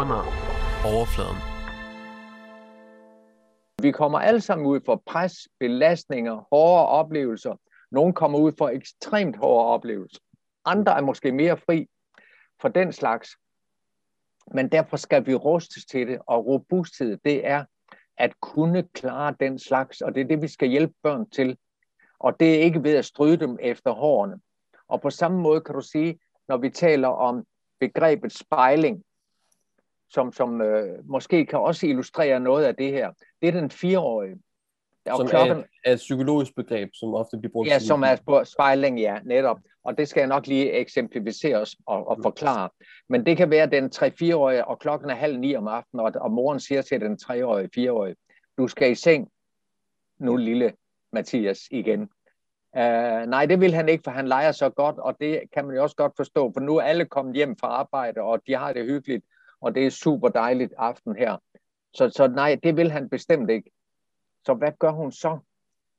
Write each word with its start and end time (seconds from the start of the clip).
under 0.00 0.22
overfladen. 0.84 1.40
Vi 3.82 3.90
kommer 3.92 4.18
alle 4.18 4.40
sammen 4.40 4.66
ud 4.66 4.80
for 4.84 5.02
pres, 5.06 5.48
belastninger, 5.60 6.46
hårde 6.52 6.86
oplevelser. 6.86 7.54
Nogle 7.90 8.12
kommer 8.12 8.38
ud 8.38 8.52
for 8.58 8.68
ekstremt 8.68 9.36
hårde 9.36 9.66
oplevelser. 9.66 10.20
Andre 10.64 10.96
er 10.96 11.00
måske 11.00 11.32
mere 11.32 11.56
fri 11.56 11.86
for 12.60 12.68
den 12.68 12.92
slags. 12.92 13.30
Men 14.54 14.68
derfor 14.68 14.96
skal 14.96 15.26
vi 15.26 15.34
rustes 15.34 15.84
til 15.86 16.06
det, 16.06 16.18
og 16.26 16.46
robusthed, 16.46 17.18
det 17.24 17.46
er 17.46 17.64
at 18.16 18.40
kunne 18.40 18.88
klare 18.94 19.34
den 19.40 19.58
slags, 19.58 20.00
og 20.00 20.14
det 20.14 20.20
er 20.20 20.24
det, 20.24 20.42
vi 20.42 20.48
skal 20.48 20.68
hjælpe 20.68 20.94
børn 21.02 21.30
til. 21.30 21.58
Og 22.18 22.40
det 22.40 22.54
er 22.54 22.58
ikke 22.58 22.82
ved 22.82 22.96
at 22.96 23.04
stryge 23.04 23.36
dem 23.36 23.58
efter 23.60 23.90
hårene. 23.90 24.40
Og 24.88 25.00
på 25.00 25.10
samme 25.10 25.38
måde 25.38 25.60
kan 25.60 25.74
du 25.74 25.80
sige, 25.80 26.18
når 26.48 26.56
vi 26.56 26.70
taler 26.70 27.08
om 27.08 27.44
begrebet 27.80 28.32
spejling, 28.32 29.02
som, 30.10 30.32
som 30.32 30.60
øh, 30.60 30.98
måske 31.04 31.46
kan 31.46 31.58
også 31.58 31.86
illustrere 31.86 32.40
noget 32.40 32.64
af 32.64 32.76
det 32.76 32.92
her. 32.92 33.12
Det 33.42 33.48
er 33.48 33.52
den 33.52 33.70
fireårige. 33.70 34.36
Og 35.06 35.16
som 35.16 35.28
klokken, 35.28 35.56
er, 35.56 35.62
er 35.84 35.92
et 35.92 35.96
psykologisk 35.96 36.54
begreb, 36.56 36.90
som 36.94 37.14
ofte 37.14 37.38
bliver 37.38 37.52
brugt. 37.52 37.68
Ja, 37.68 37.78
som 37.78 38.02
er 38.02 38.16
på 38.26 38.44
spejling, 38.44 39.00
ja, 39.00 39.18
netop. 39.24 39.58
Og 39.84 39.98
det 39.98 40.08
skal 40.08 40.20
jeg 40.20 40.28
nok 40.28 40.46
lige 40.46 40.72
eksemplificere 40.72 41.66
og, 41.86 42.08
og 42.08 42.18
forklare. 42.22 42.68
Men 43.08 43.26
det 43.26 43.36
kan 43.36 43.50
være 43.50 43.66
den 43.66 43.90
3-4-årige, 43.94 44.64
og 44.64 44.78
klokken 44.78 45.10
er 45.10 45.14
halv 45.14 45.38
ni 45.38 45.56
om 45.56 45.68
aftenen, 45.68 46.06
og, 46.06 46.12
og 46.20 46.30
moren 46.30 46.60
siger 46.60 46.82
til 46.82 47.00
den 47.00 47.18
3-årige, 47.22 47.88
4-årige, 47.88 48.16
du 48.58 48.68
skal 48.68 48.90
i 48.90 48.94
seng 48.94 49.28
nu, 50.18 50.36
lille 50.36 50.72
Mathias, 51.12 51.60
igen. 51.70 52.00
Uh, 52.76 53.26
nej, 53.28 53.46
det 53.46 53.60
vil 53.60 53.74
han 53.74 53.88
ikke, 53.88 54.02
for 54.04 54.10
han 54.10 54.28
leger 54.28 54.52
så 54.52 54.70
godt, 54.70 54.98
og 54.98 55.16
det 55.20 55.40
kan 55.54 55.66
man 55.66 55.76
jo 55.76 55.82
også 55.82 55.96
godt 55.96 56.12
forstå, 56.16 56.52
for 56.52 56.60
nu 56.60 56.76
er 56.76 56.82
alle 56.82 57.04
kommet 57.04 57.34
hjem 57.34 57.56
fra 57.56 57.66
arbejde, 57.66 58.20
og 58.20 58.40
de 58.46 58.54
har 58.54 58.72
det 58.72 58.84
hyggeligt, 58.84 59.24
og 59.60 59.74
det 59.74 59.86
er 59.86 59.90
super 59.90 60.28
dejligt 60.28 60.74
aften 60.78 61.16
her. 61.16 61.36
Så, 61.94 62.10
så 62.10 62.26
nej, 62.28 62.58
det 62.62 62.76
vil 62.76 62.90
han 62.90 63.08
bestemt 63.08 63.50
ikke. 63.50 63.70
Så 64.44 64.54
hvad 64.54 64.72
gør 64.78 64.90
hun 64.90 65.12
så? 65.12 65.38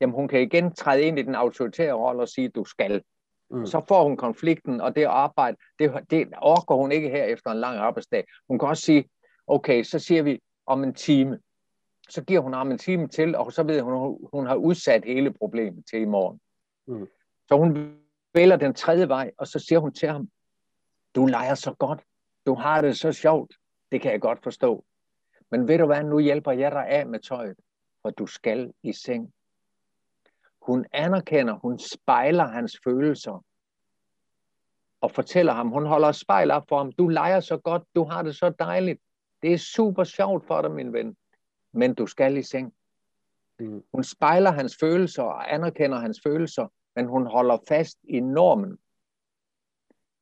Jamen 0.00 0.14
hun 0.14 0.28
kan 0.28 0.40
igen 0.40 0.74
træde 0.74 1.02
ind 1.02 1.18
i 1.18 1.22
den 1.22 1.34
autoritære 1.34 1.92
rolle 1.92 2.22
og 2.22 2.28
sige, 2.28 2.48
du 2.48 2.64
skal. 2.64 3.02
Mm. 3.50 3.66
Så 3.66 3.84
får 3.88 4.02
hun 4.02 4.16
konflikten, 4.16 4.80
og 4.80 4.96
det 4.96 5.04
arbejde, 5.04 5.56
det, 5.78 6.10
det 6.10 6.28
orker 6.42 6.74
hun 6.74 6.92
ikke 6.92 7.08
her 7.08 7.24
efter 7.24 7.50
en 7.50 7.58
lang 7.58 7.78
arbejdsdag. 7.78 8.24
Hun 8.48 8.58
kan 8.58 8.68
også 8.68 8.82
sige, 8.82 9.08
okay, 9.46 9.82
så 9.82 9.98
siger 9.98 10.22
vi 10.22 10.40
om 10.66 10.84
en 10.84 10.94
time. 10.94 11.38
Så 12.08 12.24
giver 12.24 12.40
hun 12.40 12.52
ham 12.52 12.70
en 12.70 12.78
time 12.78 13.08
til, 13.08 13.36
og 13.36 13.52
så 13.52 13.62
ved 13.62 13.80
hun, 13.80 14.18
hun 14.32 14.46
har 14.46 14.54
udsat 14.54 15.04
hele 15.04 15.32
problemet 15.32 15.84
til 15.90 16.00
i 16.00 16.04
morgen. 16.04 16.40
Mm. 16.86 17.06
Så 17.48 17.56
hun 17.56 17.98
vælger 18.34 18.56
den 18.56 18.74
tredje 18.74 19.08
vej, 19.08 19.30
og 19.38 19.46
så 19.46 19.58
siger 19.58 19.78
hun 19.78 19.92
til 19.92 20.08
ham, 20.08 20.28
du 21.14 21.26
leger 21.26 21.54
så 21.54 21.74
godt, 21.74 22.00
du 22.48 22.54
har 22.54 22.80
det 22.80 22.98
så 22.98 23.12
sjovt, 23.12 23.54
det 23.92 24.00
kan 24.00 24.12
jeg 24.12 24.20
godt 24.20 24.42
forstå. 24.42 24.84
Men 25.50 25.68
ved 25.68 25.78
du 25.78 25.86
hvad, 25.86 26.04
nu 26.04 26.18
hjælper 26.18 26.52
jeg 26.52 26.72
dig 26.72 26.86
af 26.88 27.06
med 27.06 27.20
tøjet, 27.20 27.56
for 28.02 28.10
du 28.10 28.26
skal 28.26 28.72
i 28.82 28.92
seng. 28.92 29.32
Hun 30.62 30.86
anerkender, 30.92 31.54
hun 31.54 31.78
spejler 31.78 32.44
hans 32.44 32.80
følelser, 32.84 33.44
og 35.00 35.10
fortæller 35.10 35.52
ham, 35.52 35.68
hun 35.68 35.86
holder 35.86 36.12
spejl 36.12 36.50
op 36.50 36.68
for 36.68 36.78
ham, 36.78 36.92
du 36.92 37.08
leger 37.08 37.40
så 37.40 37.56
godt, 37.56 37.82
du 37.94 38.04
har 38.04 38.22
det 38.22 38.36
så 38.36 38.50
dejligt, 38.58 39.00
det 39.42 39.52
er 39.52 39.58
super 39.58 40.04
sjovt 40.04 40.46
for 40.46 40.62
dig, 40.62 40.70
min 40.70 40.92
ven, 40.92 41.16
men 41.72 41.94
du 41.94 42.06
skal 42.06 42.36
i 42.36 42.42
seng. 42.42 42.74
Mm. 43.58 43.82
Hun 43.92 44.04
spejler 44.04 44.50
hans 44.50 44.76
følelser 44.80 45.22
og 45.22 45.54
anerkender 45.54 45.98
hans 45.98 46.20
følelser, 46.24 46.68
men 46.96 47.06
hun 47.06 47.26
holder 47.26 47.58
fast 47.68 47.98
i 48.04 48.20
normen. 48.20 48.78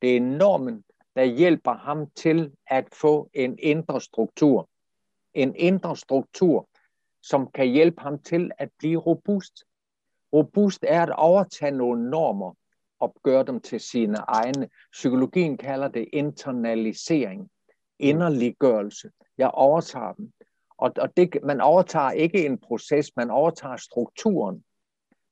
Det 0.02 0.16
er 0.16 0.20
normen, 0.20 0.84
der 1.16 1.24
hjælper 1.24 1.72
ham 1.72 2.10
til 2.10 2.52
at 2.66 2.94
få 2.94 3.30
en 3.34 3.58
indre 3.58 4.00
struktur. 4.00 4.68
En 5.34 5.54
indre 5.56 5.96
struktur, 5.96 6.68
som 7.22 7.50
kan 7.50 7.66
hjælpe 7.66 8.00
ham 8.00 8.18
til 8.18 8.50
at 8.58 8.70
blive 8.78 8.98
robust. 8.98 9.64
Robust 10.32 10.84
er 10.88 11.02
at 11.02 11.10
overtage 11.10 11.70
nogle 11.70 12.10
normer 12.10 12.54
og 13.00 13.14
gøre 13.22 13.44
dem 13.44 13.60
til 13.60 13.80
sine 13.80 14.16
egne. 14.16 14.68
Psykologien 14.92 15.56
kalder 15.56 15.88
det 15.88 16.08
internalisering, 16.12 17.50
inderliggørelse. 17.98 19.10
Jeg 19.38 19.50
overtager 19.50 20.12
dem. 20.12 20.32
Og, 20.78 20.92
og 20.98 21.16
det, 21.16 21.38
man 21.42 21.60
overtager 21.60 22.10
ikke 22.10 22.46
en 22.46 22.58
proces, 22.58 23.16
man 23.16 23.30
overtager 23.30 23.76
strukturen, 23.76 24.64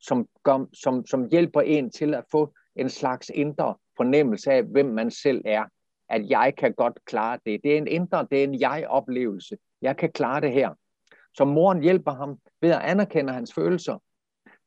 som, 0.01 0.29
som, 0.73 1.07
som 1.07 1.29
hjælper 1.31 1.61
en 1.61 1.91
til 1.91 2.15
at 2.15 2.25
få 2.31 2.55
en 2.77 2.91
slags 2.91 3.31
indre 3.35 3.75
fornemmelse 3.97 4.53
af, 4.53 4.63
hvem 4.63 4.87
man 4.87 5.11
selv 5.11 5.43
er. 5.45 5.65
At 6.09 6.31
jeg 6.31 6.55
kan 6.59 6.75
godt 6.75 7.05
klare 7.05 7.39
det. 7.47 7.61
Det 7.65 7.73
er 7.73 7.79
en 7.79 7.87
indre, 7.87 8.27
det 8.31 8.41
er 8.41 8.45
en 8.45 8.61
jeg-oplevelse. 8.61 9.57
Jeg 9.83 9.97
kan 9.97 10.13
klare 10.13 10.41
det 10.41 10.53
her. 10.53 10.75
Så 11.35 11.45
moren 11.45 11.83
hjælper 11.83 12.13
ham 12.13 12.39
ved 12.61 12.71
at 12.71 12.81
anerkende 12.81 13.33
hans 13.33 13.55
følelser. 13.55 13.99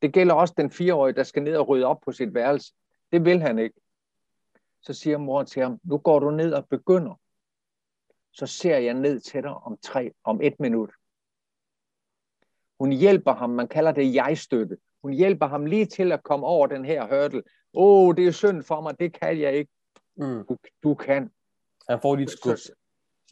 Det 0.02 0.12
gælder 0.12 0.34
også 0.34 0.54
den 0.56 0.70
fireårige, 0.70 1.14
der 1.14 1.22
skal 1.22 1.42
ned 1.42 1.56
og 1.56 1.68
rydde 1.68 1.86
op 1.86 2.00
på 2.04 2.12
sit 2.12 2.34
værelse. 2.34 2.72
Det 3.12 3.24
vil 3.24 3.40
han 3.40 3.58
ikke. 3.58 3.80
Så 4.82 4.92
siger 4.92 5.18
moren 5.18 5.46
til 5.46 5.62
ham, 5.62 5.80
nu 5.84 5.98
går 5.98 6.18
du 6.18 6.30
ned 6.30 6.52
og 6.52 6.68
begynder. 6.68 7.20
Så 8.32 8.46
ser 8.46 8.78
jeg 8.78 8.94
ned 8.94 9.20
til 9.20 9.42
dig 9.42 9.54
om, 9.54 9.78
tre, 9.82 10.12
om 10.24 10.40
et 10.42 10.60
minut. 10.60 10.90
Hun 12.80 12.92
hjælper 12.92 13.34
ham, 13.34 13.50
man 13.50 13.68
kalder 13.68 13.92
det 13.92 14.14
jeg-støtte. 14.14 14.76
Hun 15.02 15.12
hjælper 15.12 15.46
ham 15.46 15.66
lige 15.66 15.86
til 15.86 16.12
at 16.12 16.22
komme 16.22 16.46
over 16.46 16.66
den 16.66 16.84
her 16.84 17.02
hurdle, 17.02 17.42
Åh, 17.74 18.08
oh, 18.08 18.14
det 18.14 18.26
er 18.26 18.30
synd 18.30 18.62
for 18.62 18.80
mig, 18.80 19.00
det 19.00 19.20
kan 19.20 19.40
jeg 19.40 19.54
ikke. 19.54 19.70
Mm. 20.16 20.44
Du, 20.48 20.56
du 20.82 20.94
kan. 20.94 21.30
Han 21.88 22.00
får 22.02 22.16
lige 22.16 22.24
et 22.24 22.30
skub. 22.30 22.56
Så, 22.56 22.72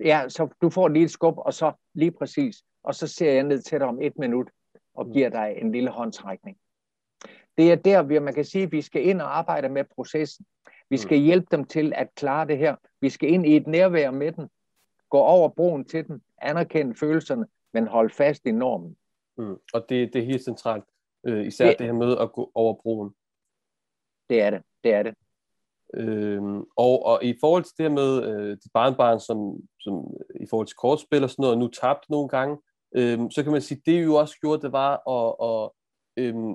ja, 0.01 0.29
så 0.29 0.49
du 0.63 0.71
får 0.71 0.89
lige 0.89 1.05
et 1.05 1.11
skub, 1.11 1.35
og 1.39 1.55
så 1.55 1.73
lige 1.95 2.11
præcis. 2.11 2.57
Og 2.83 2.95
så 2.95 3.07
ser 3.07 3.33
jeg 3.33 3.43
ned 3.43 3.63
til 3.63 3.81
dig 3.81 3.89
om 3.89 4.03
et 4.03 4.19
minut, 4.19 4.51
og 4.95 5.07
mm. 5.07 5.13
giver 5.13 5.29
dig 5.29 5.55
en 5.59 5.73
lille 5.73 5.91
håndtrækning. 5.91 6.57
Det 7.59 7.73
er 7.73 7.77
der, 7.77 8.03
hvor 8.03 8.21
man 8.21 8.35
kan 8.35 8.45
sige, 8.45 8.65
at 8.65 8.73
vi 8.73 8.83
skal 8.83 9.07
ind 9.07 9.21
og 9.21 9.39
arbejde 9.39 9.69
med 9.69 9.85
processen. 9.95 10.47
Vi 10.91 10.97
skal 10.97 11.19
mm. 11.19 11.25
hjælpe 11.25 11.47
dem 11.51 11.65
til 11.65 11.93
at 11.97 12.09
klare 12.15 12.47
det 12.47 12.59
her. 12.59 12.77
Vi 13.01 13.09
skal 13.09 13.33
ind 13.33 13.47
i 13.47 13.57
et 13.57 13.67
nærvær 13.67 14.11
med 14.11 14.33
dem. 14.33 14.49
Gå 15.11 15.19
over 15.19 15.49
broen 15.49 15.85
til 15.85 16.09
dem. 16.09 16.21
Anerkende 16.43 16.95
følelserne, 16.95 17.47
men 17.73 17.87
hold 17.87 18.11
fast 18.11 18.47
i 18.47 18.53
normen. 18.53 18.97
Mm. 19.39 19.57
Og 19.75 19.87
det, 19.89 20.13
det 20.13 20.21
er 20.23 20.27
helt 20.27 20.45
centralt. 20.45 20.85
Øh, 21.27 21.47
især 21.47 21.69
det, 21.69 21.79
det 21.79 21.87
her 21.87 21.93
med 21.93 22.19
at 22.19 22.33
gå 22.33 22.51
over 22.55 22.75
broen. 22.75 23.15
Det 24.31 24.41
er 24.41 24.51
det. 24.51 24.63
Det 24.85 24.93
er 24.93 25.03
det. 25.03 25.15
Øhm, 25.95 26.61
og, 26.77 27.05
og 27.05 27.25
i 27.25 27.37
forhold 27.41 27.65
til 27.65 27.75
det 27.79 27.93
med 27.93 28.23
øh, 28.23 28.51
dit 28.51 28.73
barnbarn, 28.75 29.21
som, 29.21 29.61
som 29.81 30.05
i 30.41 30.47
forhold 30.51 30.67
til 30.67 30.77
kortspil 30.77 31.23
og 31.23 31.31
sådan 31.31 31.43
noget, 31.43 31.59
nu 31.59 31.69
tabt 31.69 32.11
nogle 32.11 32.29
gange, 32.29 32.59
øhm, 32.97 33.31
så 33.31 33.43
kan 33.43 33.53
man 33.53 33.63
sige, 33.63 33.83
det 33.87 34.05
jo 34.05 34.15
også 34.15 34.37
gjorde, 34.41 34.63
det 34.63 34.73
var 34.73 34.93
at, 35.17 35.29
at 35.49 35.71
øhm, 36.25 36.55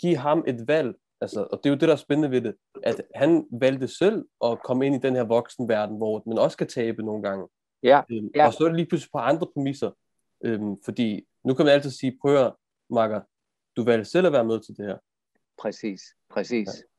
give 0.00 0.16
ham 0.16 0.44
et 0.46 0.68
valg. 0.68 0.94
Altså, 1.20 1.48
og 1.52 1.58
det 1.58 1.66
er 1.66 1.70
jo 1.70 1.78
det, 1.78 1.88
der 1.88 1.94
er 1.94 1.96
spændende 1.96 2.30
ved 2.30 2.40
det, 2.40 2.54
at 2.82 3.02
han 3.14 3.46
valgte 3.60 3.88
selv 3.88 4.24
at 4.44 4.62
komme 4.62 4.86
ind 4.86 4.94
i 4.94 4.98
den 4.98 5.14
her 5.14 5.24
voksenverden, 5.24 5.96
hvor 5.96 6.22
man 6.26 6.38
også 6.38 6.56
kan 6.56 6.66
tabe 6.66 7.02
nogle 7.02 7.22
gange. 7.22 7.48
Ja, 7.82 8.02
øhm, 8.10 8.30
ja. 8.34 8.46
Og 8.46 8.52
så 8.52 8.64
er 8.64 8.68
det 8.68 8.76
lige 8.76 8.86
pludselig 8.86 9.10
på 9.12 9.18
andre 9.18 9.46
præmisser. 9.54 9.90
Øhm, 10.44 10.76
fordi 10.84 11.26
nu 11.44 11.54
kan 11.54 11.64
man 11.64 11.74
altid 11.74 11.90
sige, 11.90 12.18
prøv 12.20 12.36
at, 12.46 12.54
Marker, 12.90 13.20
du 13.76 13.84
valgte 13.84 14.10
selv 14.10 14.26
at 14.26 14.32
være 14.32 14.44
med 14.44 14.60
til 14.60 14.76
det 14.76 14.86
her. 14.86 14.98
Præcis, 15.58 16.02
præcis. 16.30 16.68
Ja. 16.68 16.91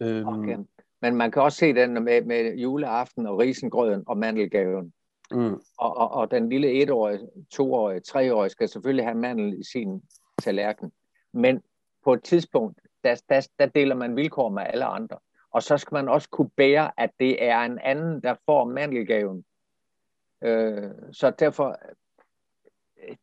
Øhm, 0.00 0.28
okay. 0.28 0.58
Men 1.02 1.14
man 1.14 1.30
kan 1.30 1.42
også 1.42 1.58
se 1.58 1.74
den 1.74 2.04
med, 2.04 2.22
med 2.22 2.56
juleaften 2.56 3.26
og 3.26 3.38
risengrøden 3.38 4.04
og 4.06 4.18
mandelgaven. 4.18 4.92
Mm. 5.30 5.54
Og, 5.78 5.96
og, 5.96 6.10
og 6.10 6.30
den 6.30 6.48
lille 6.48 6.82
etårige, 6.82 7.28
toårige, 7.50 8.00
treårige 8.00 8.50
skal 8.50 8.68
selvfølgelig 8.68 9.04
have 9.04 9.18
mandel 9.18 9.60
i 9.60 9.64
sin 9.72 10.02
tallerken. 10.42 10.92
Men 11.32 11.62
på 12.04 12.12
et 12.12 12.22
tidspunkt, 12.22 12.80
der, 13.04 13.22
der, 13.28 13.48
der 13.58 13.66
deler 13.66 13.94
man 13.94 14.16
vilkår 14.16 14.48
med 14.48 14.62
alle 14.66 14.84
andre. 14.84 15.16
Og 15.52 15.62
så 15.62 15.76
skal 15.76 15.94
man 15.94 16.08
også 16.08 16.28
kunne 16.28 16.50
bære, 16.56 16.90
at 16.96 17.10
det 17.20 17.44
er 17.44 17.58
en 17.58 17.78
anden, 17.78 18.22
der 18.22 18.34
får 18.46 18.64
mandelgaven. 18.64 19.44
Øh, 20.44 20.90
så 21.12 21.30
derfor, 21.30 21.76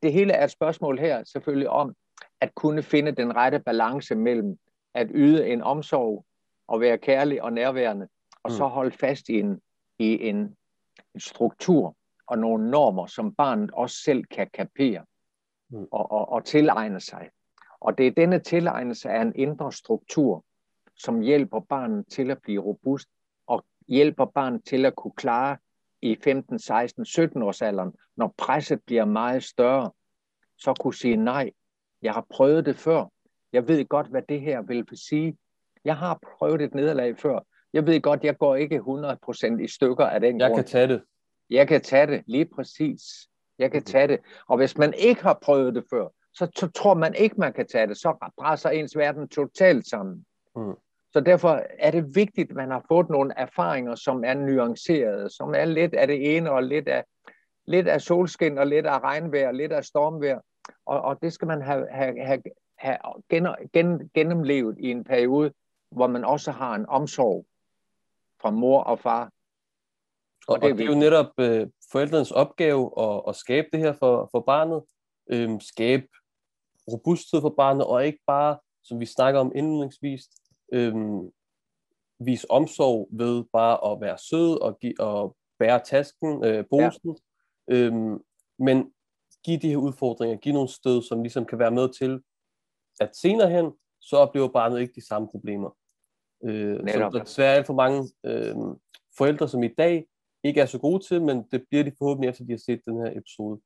det 0.01 0.13
hele 0.13 0.33
er 0.33 0.43
et 0.43 0.51
spørgsmål 0.51 0.99
her 0.99 1.23
selvfølgelig 1.23 1.69
om, 1.69 1.95
at 2.41 2.55
kunne 2.55 2.83
finde 2.83 3.11
den 3.11 3.35
rette 3.35 3.59
balance 3.59 4.15
mellem 4.15 4.57
at 4.93 5.07
yde 5.13 5.47
en 5.47 5.61
omsorg 5.61 6.25
og 6.67 6.81
være 6.81 6.97
kærlig 6.97 7.43
og 7.43 7.53
nærværende, 7.53 8.07
og 8.43 8.51
så 8.51 8.67
mm. 8.67 8.71
holde 8.71 8.91
fast 8.91 9.29
i 9.29 9.39
en, 9.39 9.61
i 9.99 10.27
en, 10.27 10.35
en 11.13 11.19
struktur 11.19 11.95
og 12.27 12.37
nogle 12.39 12.71
normer, 12.71 13.05
som 13.05 13.35
barnet 13.35 13.71
også 13.73 13.95
selv 13.95 14.25
kan 14.25 14.49
kapere 14.53 15.05
mm. 15.69 15.87
og, 15.91 16.11
og, 16.11 16.29
og 16.29 16.45
tilegne 16.45 16.99
sig. 16.99 17.29
Og 17.79 17.97
det 17.97 18.07
er 18.07 18.11
denne 18.11 18.39
tilegnelse 18.39 19.09
af 19.09 19.21
en 19.21 19.35
indre 19.35 19.71
struktur, 19.71 20.45
som 20.95 21.21
hjælper 21.21 21.59
barnet 21.59 22.05
til 22.07 22.31
at 22.31 22.41
blive 22.41 22.61
robust, 22.61 23.07
og 23.47 23.65
hjælper 23.87 24.25
barnet 24.25 24.65
til 24.65 24.85
at 24.85 24.95
kunne 24.95 25.11
klare 25.17 25.57
i 26.01 26.17
15, 26.23 26.59
16, 26.59 27.05
17 27.05 27.41
års 27.41 27.61
alderen, 27.61 27.93
når 28.17 28.33
presset 28.37 28.81
bliver 28.85 29.05
meget 29.05 29.43
større, 29.43 29.91
så 30.57 30.73
kunne 30.73 30.93
sige 30.93 31.15
nej, 31.15 31.51
jeg 32.01 32.13
har 32.13 32.25
prøvet 32.29 32.65
det 32.65 32.75
før. 32.75 33.05
Jeg 33.53 33.67
ved 33.67 33.85
godt, 33.85 34.07
hvad 34.07 34.21
det 34.21 34.41
her 34.41 34.61
vil 34.61 34.85
sige. 34.93 35.37
Jeg 35.87 35.97
har 35.97 36.19
prøvet 36.37 36.61
et 36.61 36.75
nederlag 36.75 37.17
før. 37.17 37.39
Jeg 37.73 37.85
ved 37.85 38.01
godt, 38.01 38.23
jeg 38.23 38.37
går 38.37 38.55
ikke 38.55 38.77
100% 38.77 39.61
i 39.61 39.67
stykker 39.67 40.05
af 40.05 40.19
den 40.19 40.39
jeg 40.39 40.49
grund. 40.49 40.57
Jeg 40.57 40.65
kan 40.65 40.71
tage 40.71 40.87
det. 40.87 41.01
Jeg 41.49 41.67
kan 41.67 41.81
tage 41.81 42.07
det, 42.07 42.23
lige 42.27 42.45
præcis. 42.55 43.01
Jeg 43.59 43.71
kan 43.71 43.83
tage 43.83 44.07
det. 44.07 44.19
Og 44.47 44.57
hvis 44.57 44.77
man 44.77 44.93
ikke 44.93 45.23
har 45.23 45.39
prøvet 45.41 45.75
det 45.75 45.83
før, 45.89 46.07
så, 46.33 46.51
så 46.55 46.71
tror 46.71 46.93
man 46.93 47.15
ikke, 47.15 47.35
man 47.39 47.53
kan 47.53 47.67
tage 47.67 47.87
det. 47.87 47.97
Så 47.97 48.31
brænder 48.37 48.69
ens 48.69 48.97
verden 48.97 49.27
totalt 49.27 49.87
sammen. 49.87 50.25
Mm. 50.55 50.73
Så 51.13 51.19
derfor 51.19 51.61
er 51.79 51.91
det 51.91 52.15
vigtigt, 52.15 52.49
at 52.49 52.55
man 52.55 52.71
har 52.71 52.85
fået 52.87 53.09
nogle 53.09 53.33
erfaringer, 53.37 53.95
som 53.95 54.23
er 54.23 54.33
nuancerede, 54.33 55.29
som 55.29 55.53
er 55.55 55.65
lidt 55.65 55.93
af 55.93 56.07
det 56.07 56.37
ene 56.37 56.51
og 56.51 56.63
lidt 56.63 56.87
af, 56.87 57.03
lidt 57.67 57.87
af 57.87 58.01
solskin 58.01 58.57
og 58.57 58.67
lidt 58.67 58.85
af 58.85 58.99
regnvejr 58.99 59.47
og 59.47 59.53
lidt 59.53 59.71
af 59.71 59.83
stormvejr. 59.83 60.39
Og, 60.85 61.01
og 61.01 61.21
det 61.21 61.33
skal 61.33 61.47
man 61.47 61.61
have, 61.61 61.87
have, 61.91 62.25
have, 62.25 62.41
have 62.77 62.97
gen, 63.29 63.47
gen, 63.73 64.09
gennemlevet 64.13 64.75
i 64.79 64.91
en 64.91 65.03
periode, 65.03 65.51
hvor 65.91 66.07
man 66.07 66.25
også 66.25 66.51
har 66.51 66.75
en 66.75 66.85
omsorg 66.85 67.45
fra 68.41 68.51
mor 68.51 68.83
og 68.83 68.99
far. 68.99 69.31
Og, 70.47 70.53
og 70.53 70.61
det, 70.61 70.67
er, 70.67 70.71
og 70.71 70.77
det 70.77 70.83
er 70.83 70.89
jo 70.89 70.99
netop 70.99 71.31
øh, 71.39 71.67
forældrenes 71.91 72.31
opgave 72.31 72.91
at, 72.99 73.21
at 73.27 73.35
skabe 73.35 73.67
det 73.71 73.79
her 73.79 73.93
for, 73.93 74.29
for 74.31 74.39
barnet, 74.39 74.83
øh, 75.31 75.61
skabe 75.61 76.07
robusthed 76.91 77.41
for 77.41 77.53
barnet, 77.57 77.85
og 77.85 78.05
ikke 78.05 78.19
bare, 78.27 78.57
som 78.83 78.99
vi 78.99 79.05
snakker 79.05 79.39
om 79.39 79.51
indledningsvis, 79.55 80.29
øh, 80.73 80.95
vise 82.19 82.51
omsorg 82.51 83.07
ved 83.11 83.43
bare 83.53 83.91
at 83.91 84.01
være 84.01 84.17
sød 84.17 84.61
og, 84.61 84.79
give, 84.79 84.99
og 84.99 85.35
bære 85.59 85.79
tasken, 85.85 86.45
øh, 86.45 86.65
posen, 86.69 87.17
ja. 87.67 87.73
øh, 87.75 88.19
men 88.59 88.93
give 89.43 89.59
de 89.59 89.69
her 89.69 89.77
udfordringer, 89.77 90.37
give 90.37 90.53
nogle 90.53 90.69
stød, 90.69 91.01
som 91.01 91.21
ligesom 91.21 91.45
kan 91.45 91.59
være 91.59 91.71
med 91.71 91.89
til, 91.89 92.21
at 92.99 93.15
senere 93.15 93.49
hen, 93.49 93.71
så 94.09 94.17
oplever 94.17 94.47
barnet 94.47 94.79
ikke 94.81 94.93
de 94.95 95.07
samme 95.07 95.27
problemer. 95.31 95.77
Øh, 96.43 96.77
som 96.77 97.11
der 97.11 97.23
desværre 97.23 97.51
er 97.51 97.55
alt 97.55 97.67
for 97.67 97.73
mange 97.73 98.09
øh, 98.25 98.55
forældre, 99.17 99.47
som 99.47 99.63
i 99.63 99.67
dag 99.67 100.05
ikke 100.43 100.61
er 100.61 100.65
så 100.65 100.79
gode 100.79 101.03
til, 101.07 101.21
men 101.21 101.43
det 101.51 101.65
bliver 101.69 101.83
de 101.83 101.91
forhåbentlig 101.97 102.29
efter, 102.29 102.45
de 102.45 102.51
har 102.51 102.57
set 102.57 102.81
den 102.85 102.97
her 102.97 103.17
episode. 103.17 103.61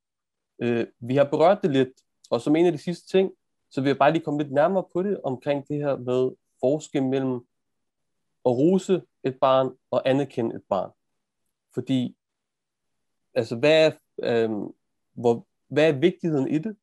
Øh, 0.61 0.87
vi 0.99 1.15
har 1.15 1.23
berørt 1.23 1.59
det 1.61 1.71
lidt, 1.71 1.93
og 2.31 2.41
som 2.41 2.55
en 2.55 2.65
af 2.65 2.71
de 2.71 2.77
sidste 2.77 3.17
ting, 3.17 3.31
så 3.71 3.81
vil 3.81 3.89
jeg 3.89 3.97
bare 3.97 4.11
lige 4.11 4.23
komme 4.23 4.43
lidt 4.43 4.53
nærmere 4.53 4.85
på 4.93 5.03
det, 5.03 5.21
omkring 5.21 5.67
det 5.67 5.77
her 5.77 5.97
med 5.97 6.31
forskel 6.59 7.03
mellem 7.03 7.35
at 8.45 8.51
rose 8.51 9.01
et 9.23 9.37
barn 9.41 9.77
og 9.91 10.09
anerkende 10.09 10.55
et 10.55 10.63
barn. 10.69 10.91
Fordi, 11.73 12.17
altså, 13.33 13.55
hvad 13.55 13.85
er, 13.85 13.91
øh, 14.23 14.51
hvor, 15.13 15.47
hvad 15.67 15.89
er 15.89 15.99
vigtigheden 15.99 16.47
i 16.47 16.57
det, 16.57 16.75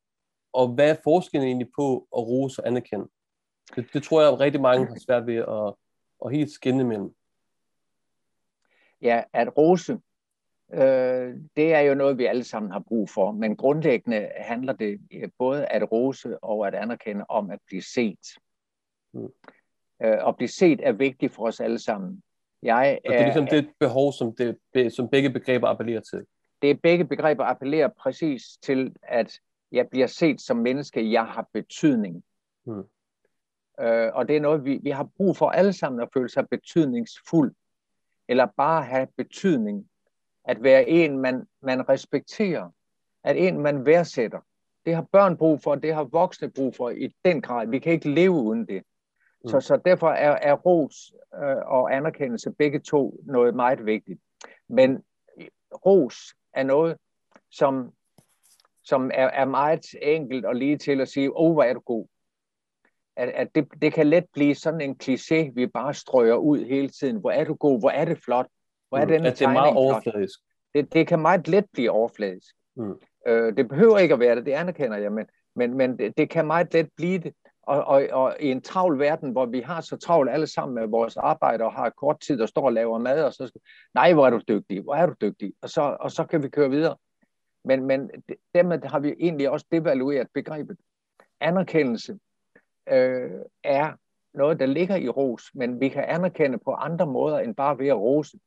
og 0.52 0.68
hvad 0.68 0.90
er 0.90 0.96
forskellen 1.04 1.46
egentlig 1.46 1.70
på 1.76 2.08
at 2.16 2.22
rose 2.22 2.62
og 2.62 2.66
anerkende? 2.66 3.08
Det, 3.76 3.86
det 3.92 4.02
tror 4.02 4.20
jeg, 4.20 4.32
at 4.32 4.40
rigtig 4.40 4.60
mange 4.60 4.86
har 4.86 4.98
svært 5.06 5.26
ved 5.26 5.36
at, 5.36 5.74
at 6.24 6.32
helt 6.32 6.50
skinne 6.50 6.80
imellem. 6.80 7.14
Ja, 9.02 9.22
at 9.32 9.56
rose, 9.56 9.92
øh, 10.72 11.34
det 11.56 11.74
er 11.74 11.80
jo 11.80 11.94
noget, 11.94 12.18
vi 12.18 12.24
alle 12.24 12.44
sammen 12.44 12.72
har 12.72 12.84
brug 12.88 13.10
for, 13.10 13.32
men 13.32 13.56
grundlæggende 13.56 14.30
handler 14.36 14.72
det 14.72 15.00
både 15.38 15.66
at 15.66 15.92
rose 15.92 16.44
og 16.44 16.66
at 16.66 16.74
anerkende 16.74 17.24
om 17.28 17.50
at 17.50 17.58
blive 17.66 17.82
set. 17.82 18.28
Mm. 19.12 19.32
Øh, 20.02 20.28
at 20.28 20.36
blive 20.36 20.48
set 20.48 20.80
er 20.82 20.92
vigtigt 20.92 21.34
for 21.34 21.46
os 21.46 21.60
alle 21.60 21.78
sammen. 21.78 22.22
Jeg 22.62 22.98
og 23.04 23.12
det 23.12 23.20
er 23.20 23.24
ligesom 23.24 23.46
det 23.46 23.70
behov, 23.80 24.12
som, 24.12 24.36
det, 24.74 24.92
som 24.92 25.08
begge 25.08 25.30
begreber 25.30 25.68
appellerer 25.68 26.00
til. 26.00 26.26
Det 26.62 26.70
er 26.70 26.74
begge 26.82 27.04
begreber 27.04 27.44
appellerer 27.44 27.88
præcis 27.88 28.42
til, 28.62 28.96
at 29.02 29.40
jeg 29.72 29.88
bliver 29.88 30.06
set 30.06 30.40
som 30.40 30.56
menneske, 30.56 31.12
jeg 31.12 31.26
har 31.26 31.48
betydning. 31.52 32.24
Mm. 32.66 32.82
Øh, 33.80 34.10
og 34.14 34.28
det 34.28 34.36
er 34.36 34.40
noget, 34.40 34.64
vi, 34.64 34.80
vi 34.82 34.90
har 34.90 35.08
brug 35.16 35.36
for 35.36 35.50
alle 35.50 35.72
sammen 35.72 36.00
at 36.00 36.08
føle 36.14 36.28
sig 36.28 36.48
betydningsfuld, 36.48 37.54
eller 38.28 38.46
bare 38.56 38.84
have 38.84 39.06
betydning. 39.16 39.88
At 40.44 40.62
være 40.62 40.88
en, 40.88 41.18
man, 41.18 41.46
man 41.62 41.88
respekterer, 41.88 42.70
at 43.24 43.36
en, 43.36 43.58
man 43.58 43.86
værdsætter. 43.86 44.40
Det 44.86 44.94
har 44.94 45.02
børn 45.02 45.36
brug 45.36 45.60
for, 45.62 45.74
det 45.74 45.94
har 45.94 46.04
voksne 46.04 46.50
brug 46.50 46.74
for 46.74 46.90
i 46.90 47.14
den 47.24 47.42
grad. 47.42 47.66
Vi 47.66 47.78
kan 47.78 47.92
ikke 47.92 48.10
leve 48.10 48.32
uden 48.32 48.66
det. 48.66 48.82
Mm. 49.44 49.48
Så, 49.48 49.60
så 49.60 49.76
derfor 49.76 50.08
er, 50.08 50.30
er 50.30 50.52
ros 50.54 51.12
øh, 51.34 51.56
og 51.66 51.96
anerkendelse 51.96 52.50
begge 52.50 52.80
to 52.80 53.20
noget 53.24 53.54
meget 53.54 53.86
vigtigt. 53.86 54.20
Men 54.68 55.02
ros 55.86 56.34
er 56.54 56.62
noget, 56.62 56.96
som, 57.50 57.92
som 58.82 59.10
er, 59.14 59.26
er 59.26 59.44
meget 59.44 59.84
enkelt 60.02 60.44
og 60.44 60.54
lige 60.54 60.78
til 60.78 61.00
at 61.00 61.08
sige, 61.08 61.36
åh, 61.36 61.50
oh, 61.50 61.52
hvor 61.52 61.62
er 61.62 61.74
du 61.74 61.80
god 61.80 62.06
at, 63.18 63.28
at 63.28 63.54
det, 63.54 63.68
det 63.82 63.92
kan 63.92 64.06
let 64.06 64.24
blive 64.32 64.54
sådan 64.54 64.80
en 64.80 64.96
kliché, 65.02 65.52
vi 65.54 65.66
bare 65.66 65.94
strøger 65.94 66.36
ud 66.36 66.64
hele 66.64 66.88
tiden. 66.88 67.16
Hvor 67.16 67.30
er 67.30 67.44
du 67.44 67.54
god, 67.54 67.80
hvor 67.80 67.90
er 67.90 68.04
det 68.04 68.18
flot, 68.24 68.46
hvor 68.88 68.98
er 68.98 69.04
mm, 69.04 69.10
denne 69.10 69.28
at 69.28 69.38
det 69.38 69.44
er 69.44 69.52
meget 69.52 69.76
overfladisk. 69.76 70.38
Det, 70.74 70.92
det 70.92 71.06
kan 71.06 71.18
meget 71.18 71.48
let 71.48 71.64
blive 71.72 71.90
overfladisk. 71.90 72.54
Mm. 72.76 72.94
Øh, 73.26 73.56
det 73.56 73.68
behøver 73.68 73.98
ikke 73.98 74.14
at 74.14 74.20
være 74.20 74.36
det, 74.36 74.46
det 74.46 74.52
anerkender 74.52 74.96
jeg, 74.96 75.12
men, 75.12 75.26
men, 75.56 75.76
men 75.76 75.98
det, 75.98 76.18
det 76.18 76.30
kan 76.30 76.46
meget 76.46 76.74
let 76.74 76.88
blive 76.96 77.18
det. 77.18 77.32
Og, 77.62 77.84
og, 77.84 78.08
og 78.12 78.36
i 78.40 78.50
en 78.50 78.62
travl 78.62 78.98
verden, 78.98 79.30
hvor 79.32 79.46
vi 79.46 79.60
har 79.60 79.80
så 79.80 79.96
travlt 79.96 80.30
alle 80.30 80.46
sammen 80.46 80.74
med 80.74 80.86
vores 80.86 81.16
arbejde 81.16 81.64
og 81.64 81.72
har 81.72 81.90
kort 81.90 82.20
tid 82.20 82.40
og 82.40 82.48
står 82.48 82.66
og 82.66 82.72
laver 82.72 82.98
mad, 82.98 83.24
og 83.24 83.32
så 83.32 83.58
nej, 83.94 84.12
hvor 84.12 84.26
er 84.26 84.30
du 84.30 84.40
dygtig, 84.48 84.82
hvor 84.82 84.94
er 84.94 85.06
du 85.06 85.14
dygtig, 85.20 85.52
og 85.62 85.70
så, 85.70 85.96
og 86.00 86.10
så 86.10 86.24
kan 86.24 86.42
vi 86.42 86.48
køre 86.48 86.70
videre. 86.70 86.96
Men, 87.64 87.86
men 87.86 88.10
dermed 88.54 88.80
har 88.84 88.98
vi 88.98 89.14
egentlig 89.20 89.50
også 89.50 89.66
devalueret 89.72 90.26
begrebet. 90.34 90.76
Anerkendelse 91.40 92.18
øh, 92.90 93.30
er 93.64 93.92
noget, 94.34 94.60
der 94.60 94.66
ligger 94.66 94.96
i 94.96 95.08
ros, 95.08 95.42
men 95.54 95.80
vi 95.80 95.88
kan 95.88 96.04
anerkende 96.04 96.58
på 96.58 96.72
andre 96.72 97.06
måder 97.06 97.38
end 97.38 97.54
bare 97.54 97.78
ved 97.78 97.88
at 97.88 97.98
rose. 97.98 98.38